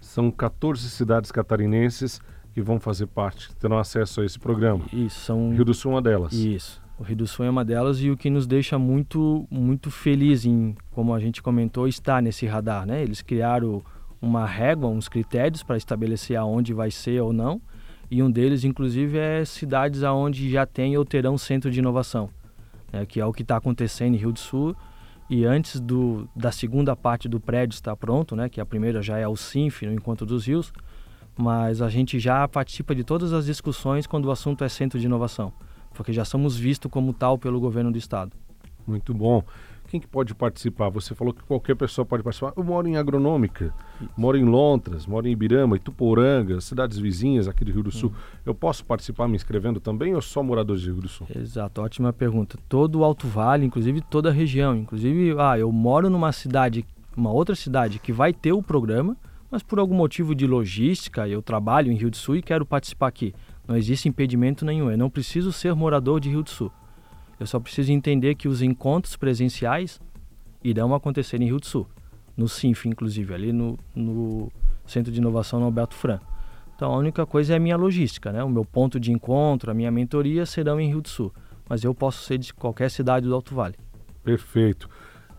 São 0.00 0.30
14 0.30 0.88
cidades 0.90 1.30
catarinenses 1.30 2.20
que 2.52 2.62
vão 2.62 2.80
fazer 2.80 3.06
parte, 3.06 3.48
que 3.48 3.56
terão 3.56 3.78
acesso 3.78 4.20
a 4.20 4.24
esse 4.24 4.38
programa. 4.38 4.84
Isso, 4.92 5.20
são... 5.20 5.50
Rio 5.50 5.64
do 5.64 5.74
Sul 5.74 5.92
é 5.92 5.94
uma 5.94 6.02
delas. 6.02 6.32
Isso. 6.32 6.82
O 6.98 7.04
Rio 7.04 7.16
do 7.16 7.26
Sul 7.26 7.44
é 7.44 7.50
uma 7.50 7.64
delas 7.64 8.00
e 8.00 8.10
o 8.10 8.16
que 8.16 8.28
nos 8.28 8.46
deixa 8.46 8.76
muito, 8.78 9.46
muito 9.48 9.90
feliz 9.90 10.44
em, 10.44 10.74
como 10.90 11.14
a 11.14 11.20
gente 11.20 11.40
comentou, 11.40 11.86
estar 11.86 12.20
nesse 12.20 12.46
radar. 12.46 12.84
Né? 12.86 13.02
Eles 13.02 13.22
criaram 13.22 13.84
uma 14.20 14.46
régua, 14.46 14.88
uns 14.88 15.08
critérios 15.08 15.62
para 15.62 15.76
estabelecer 15.76 16.36
aonde 16.36 16.72
vai 16.72 16.90
ser 16.90 17.20
ou 17.22 17.32
não 17.32 17.60
e 18.10 18.22
um 18.22 18.30
deles, 18.30 18.64
inclusive, 18.64 19.18
é 19.18 19.44
cidades 19.44 20.02
aonde 20.02 20.50
já 20.50 20.64
tem 20.64 20.96
ou 20.96 21.04
terão 21.04 21.36
centro 21.36 21.70
de 21.70 21.78
inovação, 21.78 22.30
né, 22.90 23.04
que 23.04 23.20
é 23.20 23.26
o 23.26 23.32
que 23.32 23.42
está 23.42 23.56
acontecendo 23.56 24.14
em 24.14 24.18
Rio 24.18 24.32
do 24.32 24.38
Sul. 24.38 24.74
E 25.28 25.44
antes 25.44 25.78
do, 25.78 26.26
da 26.34 26.50
segunda 26.50 26.96
parte 26.96 27.28
do 27.28 27.38
prédio 27.38 27.74
estar 27.74 27.94
pronto, 27.96 28.34
né, 28.34 28.48
que 28.48 28.62
a 28.62 28.66
primeira 28.66 29.02
já 29.02 29.18
é 29.18 29.28
o 29.28 29.36
SINF, 29.36 29.84
no 29.84 29.92
Encontro 29.92 30.24
dos 30.24 30.46
Rios, 30.46 30.72
mas 31.36 31.82
a 31.82 31.90
gente 31.90 32.18
já 32.18 32.48
participa 32.48 32.94
de 32.94 33.04
todas 33.04 33.34
as 33.34 33.44
discussões 33.44 34.06
quando 34.06 34.24
o 34.24 34.30
assunto 34.30 34.64
é 34.64 34.70
centro 34.70 34.98
de 34.98 35.04
inovação, 35.04 35.52
porque 35.92 36.12
já 36.12 36.24
somos 36.24 36.56
vistos 36.56 36.90
como 36.90 37.12
tal 37.12 37.36
pelo 37.36 37.60
governo 37.60 37.92
do 37.92 37.98
estado. 37.98 38.32
Muito 38.86 39.12
bom. 39.12 39.44
Quem 39.88 39.98
que 39.98 40.06
pode 40.06 40.34
participar? 40.34 40.90
Você 40.90 41.14
falou 41.14 41.32
que 41.32 41.42
qualquer 41.42 41.74
pessoa 41.74 42.04
pode 42.04 42.22
participar. 42.22 42.52
Eu 42.54 42.62
moro 42.62 42.86
em 42.86 42.98
Agronômica, 42.98 43.72
moro 44.14 44.36
em 44.36 44.44
Lontras, 44.44 45.06
moro 45.06 45.26
em 45.26 45.30
Ibirama, 45.30 45.76
Ituporanga, 45.76 46.60
cidades 46.60 46.98
vizinhas 46.98 47.48
aqui 47.48 47.64
do 47.64 47.72
Rio 47.72 47.82
do 47.84 47.90
Sul. 47.90 48.10
Hum. 48.10 48.38
Eu 48.44 48.54
posso 48.54 48.84
participar 48.84 49.26
me 49.28 49.36
inscrevendo 49.36 49.80
também 49.80 50.14
ou 50.14 50.20
só 50.20 50.42
moradores 50.42 50.82
do 50.82 50.92
Rio 50.92 51.00
do 51.00 51.08
Sul? 51.08 51.26
Exato, 51.34 51.80
ótima 51.80 52.12
pergunta. 52.12 52.58
Todo 52.68 52.98
o 52.98 53.04
Alto 53.04 53.26
Vale, 53.26 53.64
inclusive 53.64 54.02
toda 54.02 54.28
a 54.28 54.32
região. 54.32 54.76
Inclusive, 54.76 55.34
ah, 55.38 55.58
eu 55.58 55.72
moro 55.72 56.10
numa 56.10 56.32
cidade, 56.32 56.84
uma 57.16 57.32
outra 57.32 57.54
cidade 57.54 57.98
que 57.98 58.12
vai 58.12 58.34
ter 58.34 58.52
o 58.52 58.62
programa, 58.62 59.16
mas 59.50 59.62
por 59.62 59.78
algum 59.78 59.94
motivo 59.94 60.34
de 60.34 60.46
logística, 60.46 61.26
eu 61.26 61.40
trabalho 61.40 61.90
em 61.90 61.96
Rio 61.96 62.10
do 62.10 62.16
Sul 62.18 62.36
e 62.36 62.42
quero 62.42 62.66
participar 62.66 63.06
aqui. 63.06 63.34
Não 63.66 63.74
existe 63.74 64.06
impedimento 64.06 64.66
nenhum. 64.66 64.90
Eu 64.90 64.98
não 64.98 65.08
preciso 65.08 65.50
ser 65.50 65.74
morador 65.74 66.20
de 66.20 66.28
Rio 66.28 66.42
do 66.42 66.50
Sul. 66.50 66.70
Eu 67.38 67.46
só 67.46 67.60
preciso 67.60 67.92
entender 67.92 68.34
que 68.34 68.48
os 68.48 68.62
encontros 68.62 69.16
presenciais 69.16 70.00
irão 70.62 70.94
acontecer 70.94 71.40
em 71.40 71.46
Rio 71.46 71.58
do 71.58 71.66
Sul, 71.66 71.86
no 72.36 72.48
CINF, 72.48 72.86
inclusive, 72.86 73.32
ali 73.32 73.52
no, 73.52 73.78
no 73.94 74.50
Centro 74.86 75.12
de 75.12 75.18
Inovação 75.18 75.62
Alberto 75.62 75.94
Fran. 75.94 76.18
Então 76.74 76.92
a 76.92 76.96
única 76.96 77.26
coisa 77.26 77.54
é 77.54 77.56
a 77.56 77.60
minha 77.60 77.76
logística, 77.76 78.30
né? 78.30 78.42
O 78.42 78.48
meu 78.48 78.64
ponto 78.64 79.00
de 79.00 79.10
encontro, 79.10 79.70
a 79.70 79.74
minha 79.74 79.90
mentoria 79.90 80.46
serão 80.46 80.80
em 80.80 80.88
Rio 80.88 81.00
do 81.00 81.08
Sul, 81.08 81.32
mas 81.68 81.82
eu 81.82 81.92
posso 81.94 82.24
ser 82.24 82.38
de 82.38 82.54
qualquer 82.54 82.90
cidade 82.90 83.26
do 83.26 83.34
Alto 83.34 83.54
Vale. 83.54 83.74
Perfeito. 84.22 84.88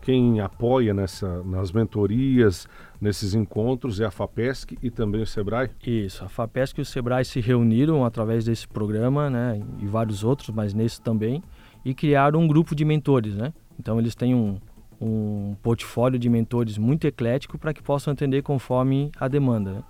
Quem 0.02 0.40
apoia 0.40 0.94
nessa, 0.94 1.42
nas 1.42 1.72
mentorias, 1.72 2.66
nesses 3.00 3.34
encontros 3.34 4.00
é 4.00 4.06
a 4.06 4.10
FAPESC 4.10 4.78
e 4.82 4.90
também 4.90 5.22
o 5.22 5.26
SEBRAE? 5.26 5.70
Isso, 5.86 6.24
a 6.24 6.28
FAPESC 6.28 6.78
e 6.78 6.82
o 6.82 6.86
SEBRAE 6.86 7.24
se 7.24 7.40
reuniram 7.40 8.04
através 8.04 8.46
desse 8.46 8.66
programa, 8.66 9.28
né, 9.28 9.62
e 9.78 9.86
vários 9.86 10.24
outros, 10.24 10.48
mas 10.50 10.72
nesse 10.72 11.00
também, 11.02 11.42
e 11.84 11.94
criaram 11.94 12.40
um 12.40 12.48
grupo 12.48 12.74
de 12.74 12.84
mentores, 12.84 13.34
né? 13.34 13.52
Então 13.78 13.98
eles 13.98 14.14
têm 14.14 14.34
um, 14.34 14.58
um 15.00 15.56
portfólio 15.62 16.18
de 16.18 16.28
mentores 16.28 16.76
muito 16.76 17.06
eclético 17.06 17.58
para 17.58 17.72
que 17.72 17.82
possam 17.82 18.12
atender 18.12 18.42
conforme 18.42 19.10
a 19.18 19.26
demanda. 19.26 19.72
Né? 19.72 19.82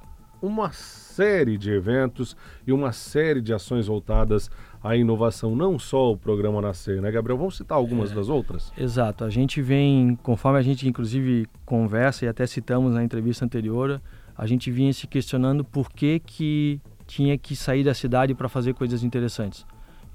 uma 0.42 0.72
série 0.72 1.56
de 1.56 1.70
eventos 1.70 2.36
e 2.66 2.72
uma 2.72 2.90
série 2.90 3.40
de 3.40 3.54
ações 3.54 3.86
voltadas 3.86 4.50
à 4.82 4.96
inovação, 4.96 5.54
não 5.54 5.78
só 5.78 6.10
o 6.10 6.16
programa 6.16 6.60
Nascer, 6.60 7.00
né, 7.00 7.12
Gabriel? 7.12 7.38
Vamos 7.38 7.56
citar 7.56 7.78
algumas 7.78 8.10
é, 8.10 8.14
das 8.16 8.28
outras? 8.28 8.72
Exato. 8.76 9.22
A 9.22 9.30
gente 9.30 9.62
vem, 9.62 10.18
conforme 10.24 10.58
a 10.58 10.62
gente 10.62 10.88
inclusive 10.88 11.46
conversa 11.64 12.24
e 12.24 12.28
até 12.28 12.46
citamos 12.48 12.92
na 12.92 13.04
entrevista 13.04 13.44
anterior, 13.44 14.02
a 14.36 14.46
gente 14.46 14.72
vinha 14.72 14.92
se 14.92 15.06
questionando 15.06 15.64
por 15.64 15.88
que, 15.90 16.18
que 16.18 16.80
tinha 17.14 17.38
que 17.38 17.54
sair 17.54 17.84
da 17.84 17.94
cidade 17.94 18.34
para 18.34 18.48
fazer 18.48 18.74
coisas 18.74 19.04
interessantes. 19.04 19.64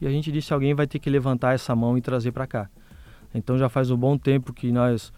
E 0.02 0.08
a 0.08 0.10
gente 0.10 0.30
disse: 0.32 0.54
alguém 0.54 0.74
vai 0.74 0.86
ter 0.86 1.00
que 1.00 1.10
levantar 1.10 1.54
essa 1.54 1.74
mão 1.74 1.98
e 1.98 2.02
trazer 2.02 2.34
para 2.34 2.46
cá. 2.46 2.70
Então 3.34 3.58
já 3.58 3.70
faz 3.70 3.90
um 3.90 3.96
bom 3.96 4.18
tempo 4.18 4.52
que 4.52 4.70
nós 4.70 5.14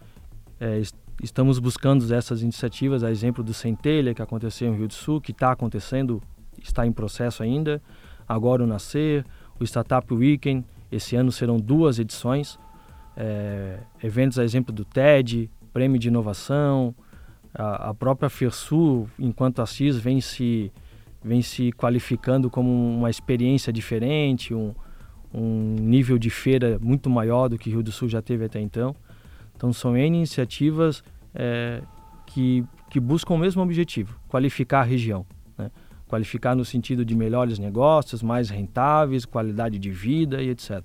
é, 0.60 0.80
estamos 1.20 1.58
buscando 1.58 2.12
essas 2.14 2.40
iniciativas, 2.40 3.02
a 3.02 3.10
exemplo 3.10 3.42
do 3.42 3.52
Centelha, 3.52 4.14
que 4.14 4.22
aconteceu 4.22 4.72
em 4.72 4.76
Rio 4.76 4.86
do 4.86 4.94
Sul, 4.94 5.20
que 5.20 5.32
está 5.32 5.50
acontecendo, 5.50 6.22
está 6.62 6.86
em 6.86 6.92
processo 6.92 7.42
ainda. 7.42 7.82
Agora 8.28 8.62
o 8.62 8.66
Nascer, 8.66 9.24
o 9.58 9.64
Startup 9.64 10.14
Weekend, 10.14 10.64
esse 10.90 11.16
ano 11.16 11.32
serão 11.32 11.56
duas 11.56 11.98
edições. 11.98 12.60
É, 13.16 13.80
eventos 14.02 14.38
a 14.38 14.44
exemplo 14.44 14.72
do 14.72 14.84
TED, 14.84 15.50
Prêmio 15.72 15.98
de 15.98 16.08
Inovação, 16.08 16.94
a, 17.52 17.90
a 17.90 17.94
própria 17.94 18.30
FERSU, 18.30 19.08
enquanto 19.18 19.60
Assis, 19.60 19.96
vem 19.96 20.20
se, 20.20 20.70
vem 21.24 21.42
se 21.42 21.72
qualificando 21.72 22.50
como 22.50 22.70
uma 22.70 23.10
experiência 23.10 23.72
diferente, 23.72 24.54
um, 24.54 24.74
um 25.32 25.74
nível 25.78 26.18
de 26.18 26.30
feira 26.30 26.78
muito 26.80 27.08
maior 27.08 27.48
do 27.48 27.58
que 27.58 27.70
Rio 27.70 27.82
do 27.82 27.92
Sul 27.92 28.08
já 28.08 28.20
teve 28.20 28.44
até 28.44 28.60
então. 28.60 28.94
Então 29.56 29.72
são 29.72 29.96
N 29.96 30.16
iniciativas 30.16 31.02
é, 31.34 31.82
que, 32.26 32.64
que 32.90 32.98
buscam 32.98 33.34
o 33.34 33.38
mesmo 33.38 33.62
objetivo, 33.62 34.18
qualificar 34.28 34.80
a 34.80 34.84
região. 34.84 35.24
Né? 35.56 35.70
Qualificar 36.08 36.54
no 36.54 36.64
sentido 36.64 37.04
de 37.04 37.14
melhores 37.14 37.58
negócios, 37.58 38.22
mais 38.22 38.50
rentáveis, 38.50 39.24
qualidade 39.24 39.78
de 39.78 39.90
vida 39.90 40.42
e 40.42 40.50
etc. 40.50 40.84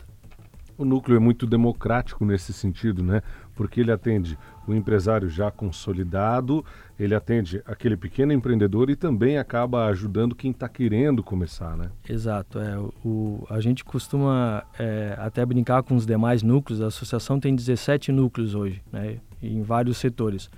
O 0.77 0.85
núcleo 0.85 1.17
é 1.17 1.19
muito 1.19 1.47
democrático 1.47 2.23
nesse 2.23 2.53
sentido, 2.53 3.03
né? 3.03 3.21
Porque 3.55 3.81
ele 3.81 3.91
atende 3.91 4.37
o 4.67 4.75
empresário 4.75 5.29
já 5.29 5.49
consolidado, 5.49 6.63
ele 6.99 7.15
atende 7.15 7.61
aquele 7.65 7.95
pequeno 7.95 8.33
empreendedor 8.33 8.89
e 8.89 8.95
também 8.95 9.37
acaba 9.37 9.85
ajudando 9.87 10.35
quem 10.35 10.51
está 10.51 10.67
querendo 10.67 11.23
começar, 11.23 11.77
né? 11.77 11.89
Exato. 12.07 12.59
É, 12.59 12.77
o, 13.03 13.45
a 13.49 13.61
gente 13.61 13.85
costuma 13.85 14.63
é, 14.77 15.15
até 15.17 15.45
brincar 15.45 15.83
com 15.83 15.95
os 15.95 16.05
demais 16.05 16.43
núcleos. 16.43 16.81
A 16.81 16.87
associação 16.87 17.39
tem 17.39 17.55
17 17.55 18.11
núcleos 18.11 18.53
hoje, 18.53 18.83
né? 18.91 19.17
Em 19.41 19.61
vários 19.61 19.97
setores. 19.97 20.49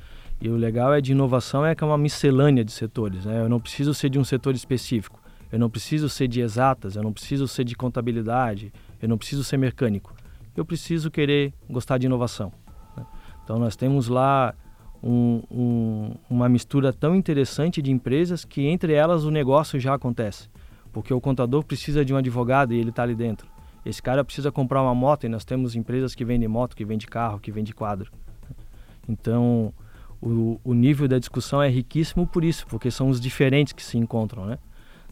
E 0.41 0.49
o 0.49 0.55
legal 0.55 0.93
é 0.93 1.01
de 1.01 1.11
inovação 1.11 1.65
é 1.65 1.75
que 1.75 1.83
é 1.83 1.87
uma 1.87 1.97
miscelânea 1.97 2.63
de 2.63 2.71
setores. 2.71 3.25
Né? 3.25 3.41
Eu 3.41 3.49
não 3.49 3.59
preciso 3.59 3.93
ser 3.93 4.09
de 4.09 4.17
um 4.17 4.23
setor 4.23 4.55
específico. 4.55 5.19
Eu 5.51 5.59
não 5.59 5.69
preciso 5.69 6.07
ser 6.07 6.27
de 6.27 6.41
exatas, 6.41 6.95
eu 6.95 7.03
não 7.03 7.11
preciso 7.11 7.47
ser 7.47 7.63
de 7.63 7.75
contabilidade, 7.75 8.71
eu 9.01 9.09
não 9.09 9.17
preciso 9.17 9.43
ser 9.43 9.57
mecânico. 9.57 10.15
Eu 10.55 10.63
preciso 10.63 11.09
querer 11.11 11.53
gostar 11.69 11.97
de 11.97 12.05
inovação. 12.05 12.51
Então 13.49 13.57
nós 13.57 13.75
temos 13.75 14.07
lá 14.07 14.53
um, 15.01 15.41
um, 15.49 16.11
uma 16.29 16.47
mistura 16.47 16.93
tão 16.93 17.15
interessante 17.15 17.81
de 17.81 17.91
empresas 17.91 18.45
que 18.45 18.67
entre 18.67 18.93
elas 18.93 19.23
o 19.23 19.31
negócio 19.31 19.79
já 19.79 19.95
acontece. 19.95 20.47
Porque 20.93 21.11
o 21.11 21.19
contador 21.19 21.63
precisa 21.63 22.05
de 22.05 22.13
um 22.13 22.17
advogado 22.17 22.75
e 22.75 22.77
ele 22.77 22.91
está 22.91 23.01
ali 23.01 23.15
dentro. 23.15 23.47
Esse 23.83 24.03
cara 24.03 24.23
precisa 24.23 24.51
comprar 24.51 24.83
uma 24.83 24.93
moto 24.93 25.23
e 25.23 25.29
nós 25.29 25.43
temos 25.43 25.75
empresas 25.75 26.13
que 26.13 26.23
vendem 26.23 26.47
moto, 26.47 26.75
que 26.75 26.85
vendem 26.85 27.07
carro, 27.07 27.39
que 27.39 27.51
vendem 27.51 27.73
quadro. 27.73 28.11
Então 29.07 29.73
o, 30.21 30.61
o 30.63 30.75
nível 30.75 31.07
da 31.07 31.17
discussão 31.17 31.59
é 31.59 31.69
riquíssimo 31.69 32.27
por 32.27 32.43
isso, 32.43 32.67
porque 32.67 32.91
são 32.91 33.09
os 33.09 33.19
diferentes 33.19 33.73
que 33.73 33.81
se 33.81 33.97
encontram, 33.97 34.45
né? 34.45 34.59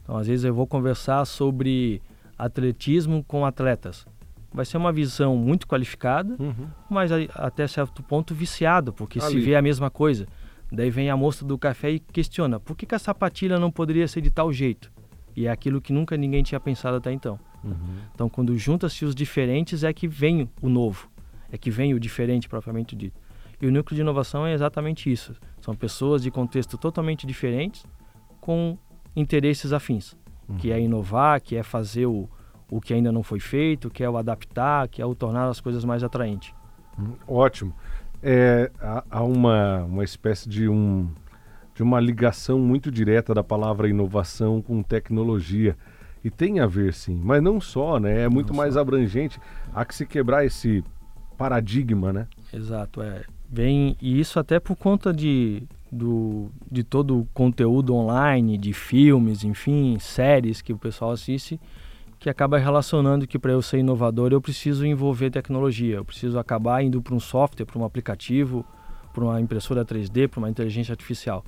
Então 0.03 0.15
às 0.15 0.27
vezes 0.27 0.45
eu 0.45 0.53
vou 0.53 0.67
conversar 0.67 1.25
sobre 1.25 2.03
atletismo 2.37 3.23
com 3.23 3.47
atletas. 3.47 4.05
Vai 4.53 4.65
ser 4.65 4.77
uma 4.77 4.91
visão 4.91 5.35
muito 5.35 5.67
qualificada, 5.67 6.35
uhum. 6.39 6.67
mas 6.89 7.11
a, 7.11 7.17
até 7.35 7.67
certo 7.67 8.01
ponto 8.01 8.33
viciada, 8.33 8.91
porque 8.91 9.19
Ali. 9.19 9.31
se 9.31 9.39
vê 9.39 9.55
a 9.55 9.61
mesma 9.61 9.89
coisa. 9.89 10.27
Daí 10.71 10.89
vem 10.89 11.09
a 11.09 11.15
moça 11.15 11.45
do 11.45 11.57
café 11.57 11.91
e 11.91 11.99
questiona: 11.99 12.59
por 12.59 12.75
que, 12.75 12.85
que 12.85 12.95
a 12.95 12.99
sapatilha 12.99 13.59
não 13.59 13.71
poderia 13.71 14.07
ser 14.07 14.21
de 14.21 14.29
tal 14.29 14.51
jeito? 14.51 14.91
E 15.35 15.45
é 15.45 15.51
aquilo 15.51 15.79
que 15.79 15.93
nunca 15.93 16.17
ninguém 16.17 16.43
tinha 16.43 16.59
pensado 16.59 16.97
até 16.97 17.11
então. 17.11 17.39
Uhum. 17.63 17.73
Então, 18.13 18.29
quando 18.29 18.57
junta-se 18.57 19.05
os 19.05 19.13
diferentes, 19.13 19.83
é 19.83 19.93
que 19.93 20.07
vem 20.07 20.49
o 20.61 20.69
novo, 20.69 21.09
é 21.51 21.57
que 21.57 21.69
vem 21.69 21.93
o 21.93 21.99
diferente 21.99 22.49
propriamente 22.49 22.95
dito. 22.95 23.19
E 23.61 23.67
o 23.67 23.71
núcleo 23.71 23.95
de 23.95 24.01
inovação 24.01 24.45
é 24.45 24.53
exatamente 24.53 25.11
isso: 25.11 25.35
são 25.61 25.75
pessoas 25.75 26.21
de 26.21 26.31
contexto 26.31 26.77
totalmente 26.77 27.25
diferentes, 27.25 27.85
com 28.39 28.77
interesses 29.15 29.73
afins, 29.73 30.15
uhum. 30.47 30.57
que 30.57 30.71
é 30.71 30.79
inovar, 30.79 31.41
que 31.41 31.55
é 31.55 31.63
fazer 31.63 32.05
o, 32.05 32.29
o 32.69 32.81
que 32.81 32.93
ainda 32.93 33.11
não 33.11 33.23
foi 33.23 33.39
feito, 33.39 33.89
que 33.89 34.03
é 34.03 34.09
o 34.09 34.17
adaptar, 34.17 34.87
que 34.87 35.01
é 35.01 35.05
o 35.05 35.15
tornar 35.15 35.47
as 35.47 35.59
coisas 35.59 35.85
mais 35.85 36.03
atraentes. 36.03 36.53
Hum, 36.99 37.13
ótimo. 37.27 37.73
É, 38.21 38.71
há, 38.81 39.03
há 39.09 39.23
uma, 39.23 39.83
uma 39.83 40.03
espécie 40.03 40.49
de, 40.49 40.67
um, 40.67 41.07
de 41.73 41.83
uma 41.83 41.99
ligação 41.99 42.59
muito 42.59 42.91
direta 42.91 43.33
da 43.33 43.43
palavra 43.43 43.87
inovação 43.87 44.61
com 44.61 44.81
tecnologia. 44.81 45.77
E 46.23 46.29
tem 46.29 46.59
a 46.59 46.65
ver, 46.65 46.93
sim, 46.93 47.21
mas 47.23 47.41
não 47.41 47.61
só, 47.61 47.99
né? 47.99 48.23
É 48.23 48.29
muito 48.29 48.49
não 48.49 48.57
mais 48.57 48.73
só. 48.73 48.81
abrangente. 48.81 49.39
Há 49.73 49.85
que 49.85 49.95
se 49.95 50.05
quebrar 50.05 50.45
esse 50.45 50.83
paradigma, 51.37 52.11
né? 52.11 52.27
Exato, 52.51 53.01
é. 53.01 53.23
Vem, 53.49 53.95
e 54.01 54.19
isso 54.19 54.39
até 54.39 54.59
por 54.59 54.75
conta 54.75 55.13
de, 55.13 55.63
do, 55.89 56.49
de 56.69 56.83
todo 56.83 57.19
o 57.21 57.27
conteúdo 57.33 57.95
online, 57.95 58.57
de 58.57 58.73
filmes, 58.73 59.43
enfim, 59.43 59.97
séries 59.99 60.61
que 60.61 60.73
o 60.73 60.77
pessoal 60.77 61.11
assiste, 61.11 61.59
que 62.19 62.29
acaba 62.29 62.57
relacionando 62.57 63.27
que 63.27 63.37
para 63.37 63.51
eu 63.51 63.61
ser 63.61 63.79
inovador 63.79 64.31
eu 64.31 64.41
preciso 64.41 64.85
envolver 64.85 65.29
tecnologia, 65.29 65.97
eu 65.97 66.05
preciso 66.05 66.39
acabar 66.39 66.83
indo 66.83 67.01
para 67.01 67.13
um 67.13 67.19
software, 67.19 67.65
para 67.65 67.79
um 67.79 67.85
aplicativo, 67.85 68.65
para 69.13 69.23
uma 69.23 69.39
impressora 69.39 69.85
3D, 69.85 70.27
para 70.27 70.39
uma 70.39 70.49
inteligência 70.49 70.93
artificial. 70.93 71.43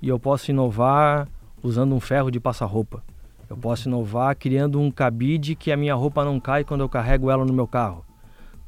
E 0.00 0.08
eu 0.08 0.18
posso 0.18 0.50
inovar 0.50 1.28
usando 1.62 1.94
um 1.94 2.00
ferro 2.00 2.30
de 2.30 2.40
passar 2.40 2.66
roupa. 2.66 3.02
Eu 3.48 3.56
posso 3.56 3.88
inovar 3.88 4.34
criando 4.36 4.80
um 4.80 4.90
cabide 4.90 5.54
que 5.54 5.70
a 5.70 5.76
minha 5.76 5.94
roupa 5.94 6.24
não 6.24 6.40
cai 6.40 6.64
quando 6.64 6.80
eu 6.80 6.88
carrego 6.88 7.30
ela 7.30 7.44
no 7.44 7.52
meu 7.52 7.66
carro. 7.66 8.04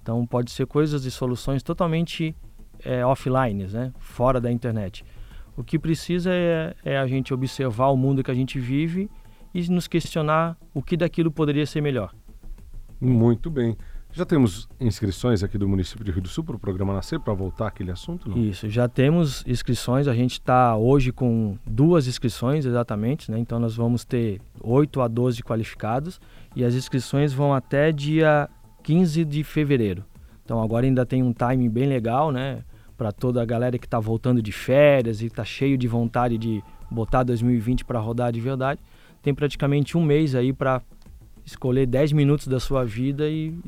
Então 0.02 0.24
pode 0.26 0.50
ser 0.50 0.66
coisas 0.66 1.04
e 1.04 1.10
soluções 1.10 1.62
totalmente 1.62 2.34
é, 2.84 3.04
offline, 3.04 3.66
né? 3.66 3.92
fora 3.98 4.40
da 4.40 4.50
internet. 4.50 5.04
O 5.56 5.64
que 5.64 5.78
precisa 5.78 6.30
é, 6.32 6.74
é 6.84 6.98
a 6.98 7.06
gente 7.06 7.34
observar 7.34 7.88
o 7.88 7.96
mundo 7.96 8.22
que 8.22 8.30
a 8.30 8.34
gente 8.34 8.60
vive 8.60 9.10
e 9.54 9.68
nos 9.70 9.86
questionar 9.86 10.56
o 10.74 10.82
que 10.82 10.96
daquilo 10.96 11.30
poderia 11.30 11.66
ser 11.66 11.80
melhor. 11.80 12.12
Muito 13.00 13.50
bem. 13.50 13.76
Já 14.10 14.24
temos 14.24 14.68
inscrições 14.80 15.42
aqui 15.42 15.58
do 15.58 15.68
município 15.68 16.04
de 16.04 16.10
Rio 16.10 16.22
do 16.22 16.28
Sul 16.28 16.42
para 16.42 16.56
o 16.56 16.58
programa 16.58 16.94
Nascer, 16.94 17.20
para 17.20 17.34
voltar 17.34 17.68
aquele 17.68 17.90
assunto? 17.90 18.28
Não? 18.28 18.38
Isso, 18.38 18.68
já 18.68 18.88
temos 18.88 19.44
inscrições. 19.46 20.08
A 20.08 20.14
gente 20.14 20.32
está 20.32 20.74
hoje 20.76 21.12
com 21.12 21.56
duas 21.66 22.06
inscrições 22.06 22.64
exatamente, 22.64 23.30
né? 23.30 23.38
então 23.38 23.60
nós 23.60 23.76
vamos 23.76 24.04
ter 24.04 24.40
8 24.60 25.02
a 25.02 25.08
12 25.08 25.42
qualificados 25.42 26.20
e 26.56 26.64
as 26.64 26.74
inscrições 26.74 27.32
vão 27.32 27.52
até 27.52 27.92
dia 27.92 28.48
15 28.82 29.24
de 29.24 29.44
fevereiro. 29.44 30.04
Então 30.44 30.62
agora 30.62 30.86
ainda 30.86 31.04
tem 31.04 31.22
um 31.22 31.32
timing 31.32 31.68
bem 31.68 31.86
legal, 31.86 32.32
né? 32.32 32.64
Para 32.96 33.12
toda 33.12 33.42
a 33.42 33.44
galera 33.44 33.78
que 33.78 33.84
está 33.84 34.00
voltando 34.00 34.40
de 34.40 34.50
férias 34.50 35.20
e 35.20 35.26
está 35.26 35.44
cheio 35.44 35.76
de 35.76 35.86
vontade 35.86 36.38
de 36.38 36.64
botar 36.90 37.22
2020 37.22 37.84
para 37.84 38.00
rodar 38.00 38.32
de 38.32 38.40
verdade 38.40 38.80
tem 39.22 39.34
praticamente 39.34 39.96
um 39.96 40.04
mês 40.04 40.34
aí 40.34 40.52
para 40.52 40.82
escolher 41.44 41.86
10 41.86 42.12
minutos 42.12 42.46
da 42.46 42.60
sua 42.60 42.84
vida 42.84 43.28
e 43.28 43.58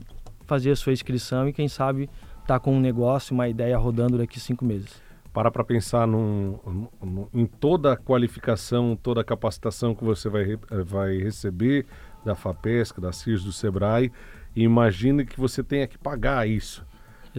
fazer 0.46 0.72
a 0.72 0.76
sua 0.76 0.92
inscrição 0.92 1.48
e 1.48 1.52
quem 1.52 1.68
sabe 1.68 2.08
tá 2.46 2.58
com 2.58 2.76
um 2.76 2.80
negócio, 2.80 3.32
uma 3.34 3.48
ideia 3.48 3.78
rodando 3.78 4.18
daqui 4.18 4.40
cinco 4.40 4.64
meses. 4.64 5.00
Para 5.32 5.50
para 5.50 5.62
pensar 5.62 6.06
num, 6.06 6.58
num, 7.00 7.28
em 7.32 7.46
toda 7.46 7.92
a 7.92 7.96
qualificação, 7.96 8.98
toda 9.00 9.20
a 9.20 9.24
capacitação 9.24 9.94
que 9.94 10.02
você 10.02 10.28
vai, 10.28 10.58
vai 10.84 11.18
receber 11.18 11.86
da 12.24 12.34
FAPESC, 12.34 13.00
da 13.00 13.12
CIS, 13.12 13.44
do 13.44 13.52
SEBRAE, 13.52 14.10
e 14.56 14.64
imagine 14.64 15.24
que 15.24 15.38
você 15.38 15.62
tenha 15.62 15.86
que 15.86 15.96
pagar 15.96 16.48
isso. 16.48 16.84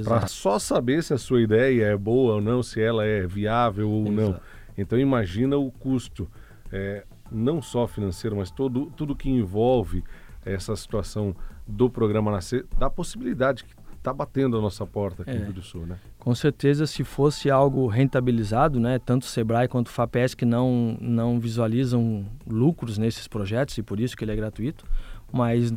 Para 0.06 0.28
só 0.28 0.58
saber 0.58 1.04
se 1.04 1.14
a 1.14 1.18
sua 1.18 1.42
ideia 1.42 1.88
é 1.88 1.98
boa 1.98 2.36
ou 2.36 2.42
não, 2.42 2.64
se 2.64 2.82
ela 2.82 3.06
é 3.06 3.28
viável 3.28 3.90
ou 3.90 4.08
Exato. 4.08 4.16
não. 4.16 4.40
Então 4.78 4.98
imagina 4.98 5.58
o 5.58 5.70
custo, 5.70 6.30
é, 6.72 7.04
não 7.32 7.62
só 7.62 7.88
financeiro, 7.88 8.36
mas 8.36 8.52
todo, 8.52 8.92
tudo 8.96 9.16
que 9.16 9.30
envolve 9.30 10.04
essa 10.46 10.76
situação 10.76 11.36
do 11.68 11.90
programa 11.90 12.32
Nascer, 12.32 12.66
da 12.78 12.90
possibilidade 12.90 13.64
que 13.64 13.74
está 13.98 14.12
batendo 14.12 14.58
a 14.58 14.62
nossa 14.62 14.86
porta 14.86 15.22
aqui 15.22 15.32
é. 15.32 15.36
no 15.36 15.46
Rio 15.46 15.54
do 15.54 15.62
Sul, 15.62 15.86
né? 15.86 15.98
Com 16.20 16.34
certeza, 16.34 16.88
se 16.88 17.04
fosse 17.04 17.50
algo 17.50 17.88
rentabilizado, 17.88 18.80
né, 18.80 19.00
tanto 19.00 19.24
o 19.24 19.26
Sebrae 19.26 19.68
quanto 19.68 19.88
o 19.88 19.92
FAPESC 19.92 20.44
não, 20.44 20.98
não 21.00 21.40
visualizam 21.40 22.26
lucros 22.48 22.98
nesses 22.98 23.28
projetos 23.28 23.78
e 23.78 23.84
por 23.84 24.00
isso 24.00 24.18
que 24.18 24.24
ele 24.24 24.32
é 24.32 24.36
gratuito, 24.36 24.86
mas 25.32 25.74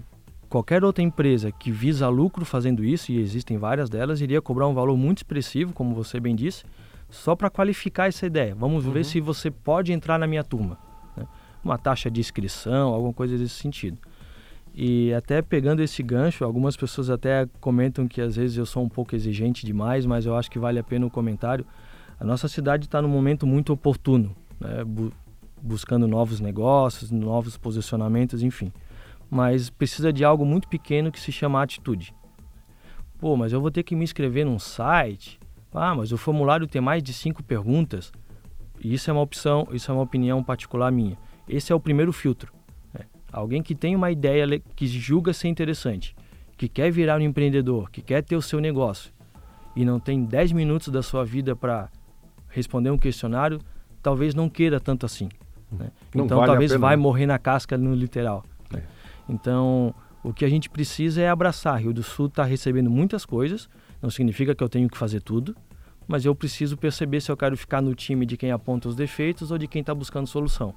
qualquer 0.49 0.85
outra 0.85 1.03
empresa 1.03 1.51
que 1.53 1.71
visa 1.71 2.09
lucro 2.09 2.45
fazendo 2.45 2.85
isso, 2.85 3.13
e 3.13 3.19
existem 3.19 3.59
várias 3.59 3.91
delas, 3.91 4.21
iria 4.21 4.41
cobrar 4.41 4.69
um 4.69 4.75
valor 4.75 4.97
muito 4.97 5.19
expressivo, 5.19 5.73
como 5.73 5.95
você 5.95 6.19
bem 6.21 6.35
disse, 6.35 6.65
só 7.11 7.35
para 7.37 7.51
qualificar 7.51 8.09
essa 8.09 8.27
ideia. 8.27 8.55
Vamos 8.55 8.87
uhum. 8.87 8.93
ver 8.93 9.05
se 9.05 9.21
você 9.21 9.51
pode 9.51 9.93
entrar 9.93 10.19
na 10.19 10.27
minha 10.27 10.45
turma. 10.45 10.79
Uma 11.65 11.79
taxa 11.79 12.11
de 12.11 12.21
inscrição, 12.21 12.93
alguma 12.93 13.13
coisa 13.13 13.39
desse 13.39 13.55
sentido. 13.55 13.99
E 14.75 15.15
até 15.15 15.41
pegando 15.41 15.83
esse 15.83 16.03
gancho, 16.03 16.45
algumas 16.45 16.77
pessoas 16.77 17.09
até 17.09 17.49
comentam 17.61 18.07
que 18.09 18.21
às 18.21 18.37
vezes 18.37 18.57
eu 18.57 18.67
sou 18.67 18.83
um 18.83 18.89
pouco 18.89 19.15
exigente 19.15 19.65
demais, 19.65 20.05
mas 20.05 20.27
eu 20.27 20.37
acho 20.37 20.51
que 20.51 20.59
vale 20.59 20.79
a 20.79 20.85
pena 20.85 21.07
o 21.07 21.11
comentário. 21.11 21.65
A 22.19 22.25
nossa 22.25 22.49
cidade 22.49 22.87
está 22.87 23.01
num 23.01 23.09
momento 23.09 23.47
muito 23.47 23.73
oportuno, 23.73 24.35
né? 24.61 24.85
Bu 24.85 25.13
buscando 25.67 26.07
novos 26.07 26.41
negócios, 26.41 27.11
novos 27.11 27.57
posicionamentos, 27.57 28.43
enfim 28.43 28.71
mas 29.35 29.69
precisa 29.69 30.13
de 30.13 30.25
algo 30.25 30.45
muito 30.45 30.69
pequeno 30.69 31.11
que 31.11 31.19
se 31.19 31.33
chama 31.33 31.61
atitude. 31.61 32.15
Pô, 33.19 33.37
mas 33.37 33.53
eu 33.53 33.61
vou 33.61 33.71
ter 33.71 33.83
que 33.83 33.97
me 33.97 34.05
inscrever 34.05 34.45
num 34.45 34.61
site. 34.61 35.41
Ah, 35.73 35.93
mas 35.93 36.13
o 36.13 36.17
formulário 36.17 36.69
tem 36.69 36.81
mais 36.81 37.03
de 37.03 37.13
cinco 37.13 37.43
perguntas. 37.43 38.13
Isso 38.79 39.11
é 39.11 39.13
uma 39.13 39.23
opção, 39.23 39.67
isso 39.73 39.91
é 39.91 39.95
uma 39.95 40.05
opinião 40.05 40.43
particular 40.43 40.93
minha. 40.93 41.19
Esse 41.49 41.73
é 41.73 41.75
o 41.75 41.81
primeiro 41.81 42.13
filtro. 42.13 42.53
Né? 42.93 43.05
Alguém 43.33 43.63
que 43.63 43.75
tem 43.75 43.95
uma 43.95 44.11
ideia 44.11 44.61
que 44.75 44.87
julga 44.87 45.33
ser 45.33 45.49
interessante, 45.49 46.15
que 46.57 46.69
quer 46.69 46.91
virar 46.91 47.19
um 47.19 47.25
empreendedor, 47.25 47.91
que 47.91 48.01
quer 48.01 48.23
ter 48.23 48.37
o 48.37 48.43
seu 48.43 48.61
negócio 48.61 49.13
e 49.77 49.85
não 49.85 49.99
tem 49.99 50.25
10 50.25 50.53
minutos 50.53 50.89
da 50.89 51.03
sua 51.03 51.25
vida 51.25 51.57
para 51.57 51.89
responder 52.49 52.91
um 52.91 52.99
questionário, 52.99 53.61
talvez 54.03 54.35
não 54.35 54.49
queira 54.49 54.79
tanto 54.79 55.05
assim. 55.05 55.29
Né? 55.71 55.91
Então 56.15 56.39
vale 56.39 56.47
talvez 56.53 56.73
vai 56.73 56.97
né? 56.97 57.03
morrer 57.03 57.27
na 57.27 57.39
casca 57.39 57.77
no 57.77 57.95
literal. 57.95 58.45
Então, 59.29 59.95
o 60.23 60.33
que 60.33 60.45
a 60.45 60.49
gente 60.49 60.69
precisa 60.69 61.21
é 61.23 61.29
abraçar. 61.29 61.81
Rio 61.81 61.93
do 61.93 62.03
Sul 62.03 62.27
está 62.27 62.45
recebendo 62.45 62.91
muitas 62.91 63.25
coisas, 63.25 63.69
não 64.01 64.11
significa 64.11 64.55
que 64.55 64.63
eu 64.63 64.69
tenho 64.69 64.89
que 64.89 64.99
fazer 64.99 65.21
tudo, 65.21 65.57
mas 66.07 66.25
eu 66.25 66.35
preciso 66.35 66.77
perceber 66.77 67.21
se 67.21 67.31
eu 67.33 67.37
quero 67.37 67.57
ficar 67.57 67.81
no 67.81 67.95
time 67.95 68.27
de 68.27 68.37
quem 68.37 68.51
aponta 68.51 68.89
os 68.89 68.95
defeitos 68.95 69.51
ou 69.51 69.59
de 69.59 69.67
quem 69.67 69.81
está 69.81 69.95
buscando 69.95 70.27
solução. 70.27 70.75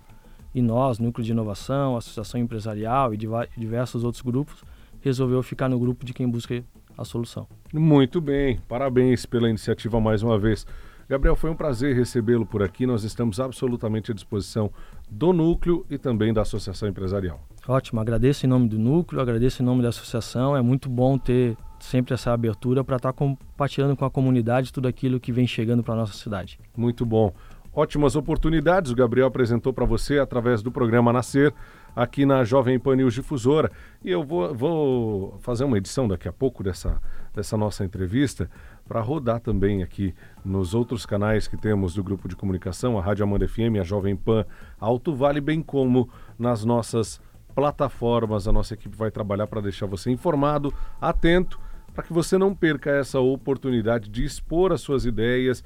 E 0.53 0.61
nós, 0.61 0.99
Núcleo 0.99 1.23
de 1.23 1.31
Inovação, 1.31 1.97
Associação 1.97 2.39
Empresarial 2.39 3.13
e 3.13 3.17
diversos 3.57 4.03
outros 4.03 4.21
grupos, 4.21 4.63
resolveu 5.01 5.41
ficar 5.43 5.69
no 5.69 5.79
grupo 5.79 6.05
de 6.05 6.13
quem 6.13 6.27
busca 6.27 6.63
a 6.97 7.05
solução. 7.05 7.47
Muito 7.73 8.19
bem, 8.19 8.59
parabéns 8.67 9.25
pela 9.25 9.49
iniciativa 9.49 9.99
mais 9.99 10.23
uma 10.23 10.37
vez. 10.39 10.65
Gabriel, 11.09 11.37
foi 11.37 11.49
um 11.49 11.55
prazer 11.55 11.95
recebê-lo 11.95 12.45
por 12.45 12.61
aqui. 12.61 12.85
Nós 12.85 13.03
estamos 13.05 13.39
absolutamente 13.39 14.11
à 14.11 14.13
disposição 14.13 14.69
do 15.09 15.31
Núcleo 15.31 15.85
e 15.89 15.97
também 15.97 16.33
da 16.33 16.41
Associação 16.41 16.89
Empresarial. 16.89 17.39
Ótimo, 17.65 18.01
agradeço 18.01 18.45
em 18.45 18.49
nome 18.49 18.67
do 18.67 18.77
Núcleo, 18.77 19.21
agradeço 19.21 19.61
em 19.61 19.65
nome 19.65 19.81
da 19.81 19.89
associação. 19.89 20.55
É 20.55 20.61
muito 20.61 20.89
bom 20.89 21.17
ter 21.17 21.55
sempre 21.79 22.13
essa 22.13 22.33
abertura 22.33 22.83
para 22.83 22.97
estar 22.97 23.13
tá 23.13 23.17
compartilhando 23.17 23.95
com 23.95 24.03
a 24.03 24.11
comunidade 24.11 24.73
tudo 24.73 24.87
aquilo 24.87 25.19
que 25.19 25.31
vem 25.31 25.47
chegando 25.47 25.81
para 25.81 25.93
a 25.93 25.97
nossa 25.97 26.13
cidade. 26.13 26.59
Muito 26.75 27.05
bom. 27.05 27.33
Ótimas 27.77 28.15
oportunidades 28.15 28.89
o 28.89 28.95
Gabriel 28.95 29.27
apresentou 29.27 29.71
para 29.71 29.85
você 29.85 30.17
através 30.17 30.63
do 30.63 30.71
programa 30.71 31.13
Nascer 31.13 31.53
aqui 31.95 32.25
na 32.25 32.43
Jovem 32.43 32.79
Pan 32.79 32.95
News 32.95 33.13
Difusora. 33.13 33.71
E 34.03 34.09
eu 34.09 34.23
vou, 34.23 34.51
vou 34.51 35.37
fazer 35.41 35.63
uma 35.63 35.77
edição 35.77 36.07
daqui 36.07 36.27
a 36.27 36.33
pouco 36.33 36.63
dessa, 36.63 36.99
dessa 37.35 37.55
nossa 37.55 37.85
entrevista 37.85 38.49
para 38.87 38.99
rodar 38.99 39.41
também 39.41 39.83
aqui 39.83 40.15
nos 40.43 40.73
outros 40.73 41.05
canais 41.05 41.47
que 41.47 41.55
temos 41.55 41.93
do 41.93 42.03
grupo 42.03 42.27
de 42.27 42.35
comunicação, 42.35 42.97
a 42.97 43.01
Rádio 43.03 43.23
Amanda 43.23 43.47
FM, 43.47 43.77
a 43.79 43.83
Jovem 43.83 44.15
Pan 44.15 44.43
Alto 44.79 45.13
Vale, 45.13 45.39
bem 45.39 45.61
como 45.61 46.09
nas 46.39 46.65
nossas 46.65 47.21
plataformas. 47.53 48.47
A 48.47 48.51
nossa 48.51 48.73
equipe 48.73 48.97
vai 48.97 49.11
trabalhar 49.11 49.45
para 49.45 49.61
deixar 49.61 49.85
você 49.85 50.09
informado, 50.09 50.73
atento, 50.99 51.59
para 51.93 52.03
que 52.03 52.11
você 52.11 52.39
não 52.39 52.55
perca 52.55 52.89
essa 52.89 53.19
oportunidade 53.19 54.09
de 54.09 54.25
expor 54.25 54.71
as 54.71 54.81
suas 54.81 55.05
ideias 55.05 55.63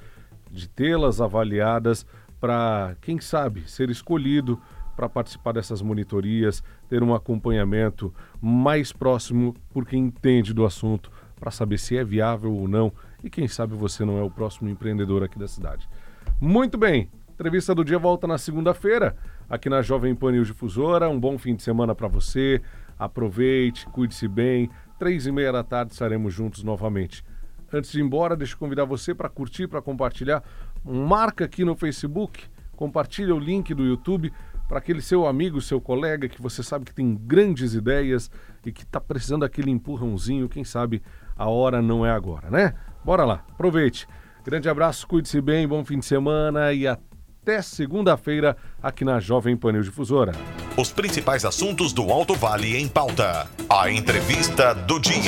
de 0.51 0.67
tê-las 0.67 1.21
avaliadas 1.21 2.05
para, 2.39 2.95
quem 3.01 3.19
sabe, 3.19 3.69
ser 3.69 3.89
escolhido 3.89 4.59
para 4.95 5.07
participar 5.07 5.53
dessas 5.53 5.81
monitorias, 5.81 6.63
ter 6.89 7.01
um 7.01 7.13
acompanhamento 7.13 8.13
mais 8.41 8.91
próximo 8.91 9.55
por 9.73 9.85
quem 9.85 10.05
entende 10.05 10.53
do 10.53 10.65
assunto, 10.65 11.11
para 11.39 11.49
saber 11.49 11.79
se 11.79 11.97
é 11.97 12.03
viável 12.03 12.53
ou 12.53 12.67
não 12.67 12.93
e 13.23 13.29
quem 13.29 13.47
sabe 13.47 13.75
você 13.75 14.05
não 14.05 14.19
é 14.19 14.23
o 14.23 14.29
próximo 14.29 14.69
empreendedor 14.69 15.23
aqui 15.23 15.39
da 15.39 15.47
cidade. 15.47 15.89
Muito 16.39 16.77
bem, 16.77 17.09
entrevista 17.33 17.73
do 17.73 17.83
dia 17.83 17.97
volta 17.97 18.27
na 18.27 18.37
segunda-feira 18.37 19.15
aqui 19.49 19.69
na 19.69 19.81
Jovem 19.81 20.15
Pan 20.15 20.31
News 20.31 20.47
Difusora. 20.47 21.09
Um 21.09 21.19
bom 21.19 21.37
fim 21.37 21.55
de 21.55 21.61
semana 21.61 21.93
para 21.93 22.07
você. 22.07 22.61
Aproveite, 22.97 23.85
cuide-se 23.87 24.27
bem. 24.27 24.69
Três 24.97 25.25
e 25.25 25.31
meia 25.31 25.51
da 25.51 25.63
tarde 25.63 25.91
estaremos 25.91 26.33
juntos 26.33 26.63
novamente. 26.63 27.23
Antes 27.73 27.91
de 27.91 27.99
ir 27.99 28.03
embora, 28.03 28.35
deixa 28.35 28.53
eu 28.53 28.57
convidar 28.57 28.85
você 28.85 29.13
para 29.13 29.29
curtir, 29.29 29.67
para 29.67 29.81
compartilhar. 29.81 30.43
Marca 30.83 31.45
aqui 31.45 31.63
no 31.63 31.75
Facebook, 31.75 32.43
compartilha 32.75 33.33
o 33.33 33.39
link 33.39 33.73
do 33.73 33.85
YouTube 33.85 34.31
para 34.67 34.79
aquele 34.79 35.01
seu 35.01 35.27
amigo, 35.27 35.61
seu 35.61 35.81
colega 35.81 36.29
que 36.29 36.41
você 36.41 36.63
sabe 36.63 36.85
que 36.85 36.93
tem 36.93 37.13
grandes 37.13 37.73
ideias 37.73 38.31
e 38.65 38.71
que 38.71 38.83
está 38.83 39.01
precisando 39.01 39.41
daquele 39.41 39.69
empurrãozinho. 39.69 40.47
Quem 40.47 40.63
sabe 40.63 41.01
a 41.37 41.49
hora 41.49 41.81
não 41.81 42.05
é 42.05 42.11
agora, 42.11 42.49
né? 42.49 42.73
Bora 43.03 43.25
lá, 43.25 43.43
aproveite. 43.51 44.07
Grande 44.43 44.69
abraço, 44.69 45.07
cuide-se 45.07 45.39
bem, 45.41 45.67
bom 45.67 45.83
fim 45.85 45.99
de 45.99 46.05
semana 46.05 46.73
e 46.73 46.87
até 46.87 47.61
segunda-feira 47.61 48.55
aqui 48.81 49.03
na 49.03 49.19
Jovem 49.19 49.57
Panil 49.57 49.81
Difusora. 49.81 50.31
Os 50.77 50.91
principais 50.91 51.43
assuntos 51.43 51.91
do 51.91 52.09
Alto 52.09 52.33
Vale 52.33 52.77
em 52.77 52.87
pauta. 52.87 53.47
A 53.69 53.91
entrevista 53.91 54.73
do 54.73 54.99
dia. 54.99 55.21